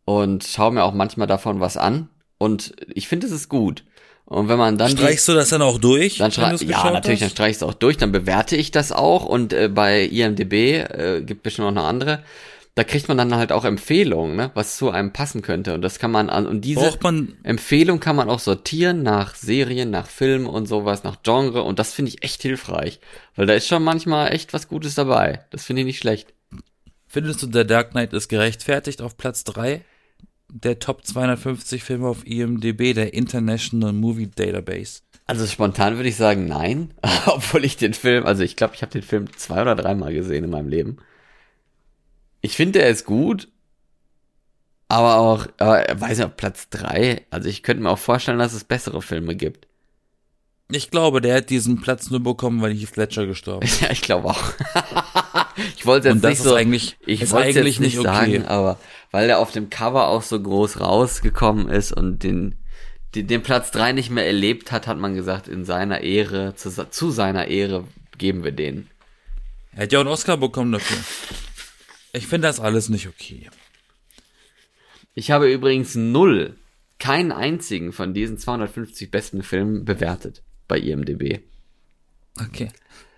und 0.05 0.43
schaue 0.43 0.71
mir 0.71 0.83
auch 0.83 0.93
manchmal 0.93 1.27
davon 1.27 1.59
was 1.59 1.77
an 1.77 2.09
und 2.39 2.73
ich 2.87 3.07
finde 3.07 3.27
es 3.27 3.33
ist 3.33 3.49
gut. 3.49 3.85
Und 4.29 4.47
wenn 4.47 4.59
man 4.59 4.77
dann 4.77 4.91
die- 4.91 4.97
Streichst 4.97 5.27
du 5.27 5.33
das 5.33 5.49
dann 5.49 5.63
auch 5.63 5.79
durch? 5.79 6.19
dann 6.19 6.31
wenn 6.35 6.43
ja 6.69 6.91
natürlich, 6.91 7.19
dann 7.19 7.25
hast? 7.27 7.31
streiche 7.33 7.49
ich 7.51 7.57
es 7.57 7.63
auch 7.63 7.73
durch, 7.73 7.97
dann 7.97 8.11
bewerte 8.11 8.55
ich 8.55 8.69
das 8.69 8.91
auch 8.91 9.25
und 9.25 9.53
äh, 9.53 9.69
bei 9.69 10.03
IMDb 10.03 10.53
äh, 10.53 11.21
gibt 11.25 11.41
bestimmt 11.41 11.67
auch 11.69 11.73
noch 11.73 11.85
andere. 11.85 12.23
Da 12.75 12.83
kriegt 12.83 13.07
man 13.07 13.17
dann 13.17 13.35
halt 13.35 13.51
auch 13.51 13.65
Empfehlungen, 13.65 14.35
ne, 14.35 14.51
was 14.53 14.77
zu 14.77 14.91
einem 14.91 15.11
passen 15.11 15.41
könnte 15.41 15.73
und 15.73 15.81
das 15.81 15.97
kann 15.97 16.11
man 16.11 16.29
an 16.29 16.45
und 16.45 16.61
diese 16.61 16.79
Empfehlung 17.43 17.99
kann 17.99 18.15
man 18.15 18.29
auch 18.29 18.39
sortieren 18.39 19.01
nach 19.01 19.33
Serien, 19.33 19.89
nach 19.89 20.05
Filmen 20.07 20.45
und 20.45 20.67
sowas, 20.67 21.03
nach 21.03 21.17
Genre 21.23 21.63
und 21.63 21.79
das 21.79 21.93
finde 21.93 22.09
ich 22.09 22.23
echt 22.23 22.43
hilfreich, 22.43 22.99
weil 23.35 23.47
da 23.47 23.53
ist 23.55 23.67
schon 23.67 23.83
manchmal 23.83 24.31
echt 24.31 24.53
was 24.53 24.67
Gutes 24.67 24.93
dabei. 24.93 25.43
Das 25.49 25.65
finde 25.65 25.81
ich 25.81 25.87
nicht 25.87 25.99
schlecht. 25.99 26.33
findest 27.07 27.41
du, 27.41 27.47
der 27.47 27.65
Dark 27.65 27.91
Knight 27.91 28.13
ist 28.13 28.29
gerechtfertigt 28.29 29.01
auf 29.01 29.17
Platz 29.17 29.43
3 29.43 29.81
der 30.49 30.79
Top 30.79 31.05
250 31.05 31.83
Filme 31.83 32.07
auf 32.07 32.25
IMDb, 32.25 32.93
der 32.93 33.13
International 33.13 33.93
Movie 33.93 34.29
Database? 34.33 35.01
Also 35.25 35.45
spontan 35.45 35.97
würde 35.97 36.09
ich 36.09 36.15
sagen 36.15 36.47
nein, 36.47 36.91
obwohl 37.27 37.63
ich 37.63 37.77
den 37.77 37.93
Film, 37.93 38.25
also 38.25 38.43
ich 38.43 38.55
glaube, 38.55 38.75
ich 38.75 38.81
habe 38.81 38.91
den 38.91 39.03
Film 39.03 39.31
zwei 39.37 39.61
oder 39.61 39.75
dreimal 39.75 40.13
gesehen 40.13 40.43
in 40.43 40.49
meinem 40.49 40.69
Leben. 40.69 40.97
Ich 42.41 42.55
finde, 42.55 42.81
er 42.81 42.89
ist 42.89 43.05
gut, 43.05 43.47
aber 44.87 45.17
auch, 45.17 45.47
aber 45.57 45.85
weiß 46.01 46.17
nicht, 46.17 46.27
auf 46.27 46.35
Platz 46.35 46.69
drei. 46.69 47.25
Also 47.29 47.47
ich 47.47 47.61
könnte 47.61 47.83
mir 47.83 47.91
auch 47.91 47.99
vorstellen, 47.99 48.39
dass 48.39 48.53
es 48.53 48.63
bessere 48.63 49.01
Filme 49.01 49.35
gibt. 49.35 49.67
Ich 50.71 50.91
glaube, 50.91 51.21
der 51.21 51.37
hat 51.37 51.49
diesen 51.49 51.81
Platz 51.81 52.09
nur 52.09 52.21
bekommen, 52.21 52.61
weil 52.61 52.73
Heath 52.73 52.95
Ledger 52.95 53.25
gestorben 53.25 53.65
ist. 53.65 53.81
Ja, 53.81 53.91
ich 53.91 54.01
glaube 54.01 54.29
auch. 54.29 54.43
ich 55.77 55.85
wollte 55.85 56.07
jetzt 56.09 56.15
Und 56.15 56.23
das 56.23 56.29
nicht 56.31 56.39
ist 56.39 56.45
so, 56.45 56.55
eigentlich- 56.55 56.97
ich 57.05 57.21
ist 57.21 57.31
wollte 57.31 57.49
es 57.49 57.55
eigentlich 57.57 57.75
jetzt 57.75 57.81
nicht 57.81 57.97
nicht 57.97 58.07
okay. 58.07 58.31
sagen, 58.41 58.45
aber 58.45 58.79
weil 59.11 59.27
der 59.27 59.39
auf 59.39 59.51
dem 59.51 59.69
Cover 59.69 60.07
auch 60.07 60.21
so 60.23 60.39
groß 60.41 60.79
rausgekommen 60.79 61.69
ist 61.69 61.91
und 61.91 62.23
den, 62.23 62.55
den, 63.15 63.27
den 63.27 63.41
Platz 63.41 63.71
drei 63.71 63.91
nicht 63.91 64.09
mehr 64.09 64.25
erlebt 64.25 64.71
hat, 64.71 64.87
hat 64.87 64.97
man 64.97 65.15
gesagt, 65.15 65.47
in 65.47 65.65
seiner 65.65 66.01
Ehre, 66.01 66.55
zu, 66.55 66.69
zu 66.89 67.11
seiner 67.11 67.47
Ehre 67.47 67.85
geben 68.17 68.43
wir 68.43 68.51
den. 68.51 68.87
Er 69.73 69.83
hat 69.83 69.91
ja 69.91 69.99
auch 69.99 70.03
einen 70.03 70.11
Oscar 70.11 70.37
bekommen 70.37 70.71
dafür. 70.71 70.97
Ich 72.13 72.27
finde 72.27 72.47
das 72.47 72.59
alles 72.59 72.89
nicht 72.89 73.07
okay. 73.07 73.49
Ich 75.13 75.31
habe 75.31 75.51
übrigens 75.51 75.95
null, 75.95 76.55
keinen 76.97 77.31
einzigen 77.31 77.93
von 77.93 78.13
diesen 78.13 78.37
250 78.37 79.09
besten 79.11 79.43
Filmen 79.43 79.85
bewertet 79.85 80.43
bei 80.67 80.77
IMDb. 80.79 81.39
Okay. 82.39 82.69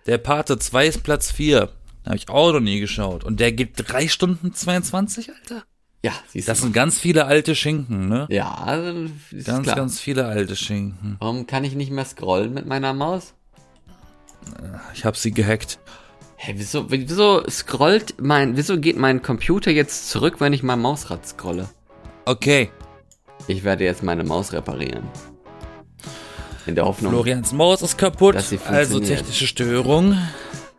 Der 0.07 0.17
Pate 0.17 0.57
2 0.57 0.87
ist 0.87 1.03
Platz 1.03 1.31
4. 1.31 1.69
Habe 2.05 2.15
ich 2.15 2.29
auch 2.29 2.51
noch 2.53 2.59
nie 2.59 2.79
geschaut. 2.79 3.23
Und 3.23 3.39
der 3.39 3.51
geht 3.51 3.71
3 3.75 4.07
Stunden 4.07 4.53
22, 4.53 5.29
Alter. 5.29 5.63
Ja, 6.03 6.13
siehst 6.29 6.47
Das 6.47 6.57
du. 6.59 6.63
sind 6.63 6.73
ganz 6.73 6.97
viele 6.99 7.25
alte 7.25 7.53
Schinken, 7.55 8.07
ne? 8.09 8.25
Ja, 8.29 8.73
ist 9.31 9.45
Ganz, 9.45 9.63
klar. 9.63 9.75
ganz 9.75 9.99
viele 9.99 10.25
alte 10.25 10.55
Schinken. 10.55 11.15
Warum 11.19 11.45
kann 11.45 11.63
ich 11.63 11.75
nicht 11.75 11.91
mehr 11.91 12.05
scrollen 12.05 12.53
mit 12.53 12.65
meiner 12.65 12.93
Maus? 12.93 13.33
Ich 14.95 15.05
habe 15.05 15.15
sie 15.15 15.31
gehackt. 15.31 15.77
Hä, 16.37 16.55
wieso, 16.57 16.89
wieso 16.89 17.47
scrollt 17.47 18.15
mein, 18.19 18.57
wieso 18.57 18.79
geht 18.79 18.97
mein 18.97 19.21
Computer 19.21 19.69
jetzt 19.69 20.09
zurück, 20.09 20.37
wenn 20.41 20.53
ich 20.53 20.63
mein 20.63 20.79
Mausrad 20.79 21.27
scrolle? 21.27 21.69
Okay. 22.25 22.71
Ich 23.47 23.63
werde 23.63 23.83
jetzt 23.83 24.01
meine 24.01 24.23
Maus 24.23 24.53
reparieren. 24.53 25.03
In 26.65 26.73
der 26.73 26.85
Hoffnung. 26.85 27.11
Florians 27.11 27.53
Maus 27.53 27.83
ist 27.83 27.97
kaputt, 27.99 28.35
also 28.67 28.99
technische 28.99 29.45
Störung. 29.45 30.17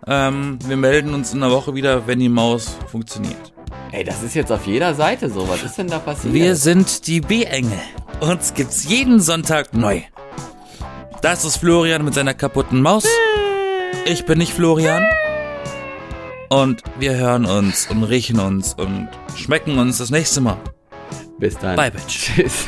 Ähm, 0.07 0.59
wir 0.67 0.77
melden 0.77 1.15
uns 1.15 1.33
in 1.33 1.43
einer 1.43 1.53
Woche 1.53 1.75
wieder, 1.75 2.07
wenn 2.07 2.19
die 2.19 2.29
Maus 2.29 2.77
funktioniert. 2.91 3.53
Ey, 3.93 4.05
das 4.05 4.23
ist 4.23 4.35
jetzt 4.35 4.51
auf 4.51 4.67
jeder 4.67 4.95
Seite 4.95 5.31
so. 5.31 5.49
Was 5.49 5.63
ist 5.63 5.77
denn 5.79 5.89
da 5.89 5.99
passiert? 5.99 6.35
Wir 6.35 6.57
sind 6.57 7.07
die 7.07 7.21
B-Engel. 7.21 7.79
Uns 8.21 8.55
gibt's 8.55 8.85
jeden 8.89 9.21
Sonntag 9.21 9.75
neu. 9.75 10.01
Das 11.21 11.45
ist 11.45 11.59
Florian 11.59 12.05
mit 12.05 12.15
seiner 12.15 12.35
kaputten 12.35 12.83
Maus. 12.83 13.07
Ich 14.07 14.25
bin 14.25 14.39
nicht 14.39 14.53
Florian. 14.53 15.05
Und 16.49 16.83
wir 16.99 17.15
hören 17.15 17.47
uns 17.47 17.87
und 17.89 18.03
riechen 18.05 18.41
uns 18.41 18.75
und 18.75 19.09
schmecken 19.37 19.79
uns 19.79 19.99
das 19.99 20.11
nächste 20.11 20.41
Mal. 20.41 20.59
Bis 21.39 21.57
dann. 21.59 21.77
Bye, 21.77 21.91
Bitch. 21.91 22.35
Tschüss. 22.35 22.67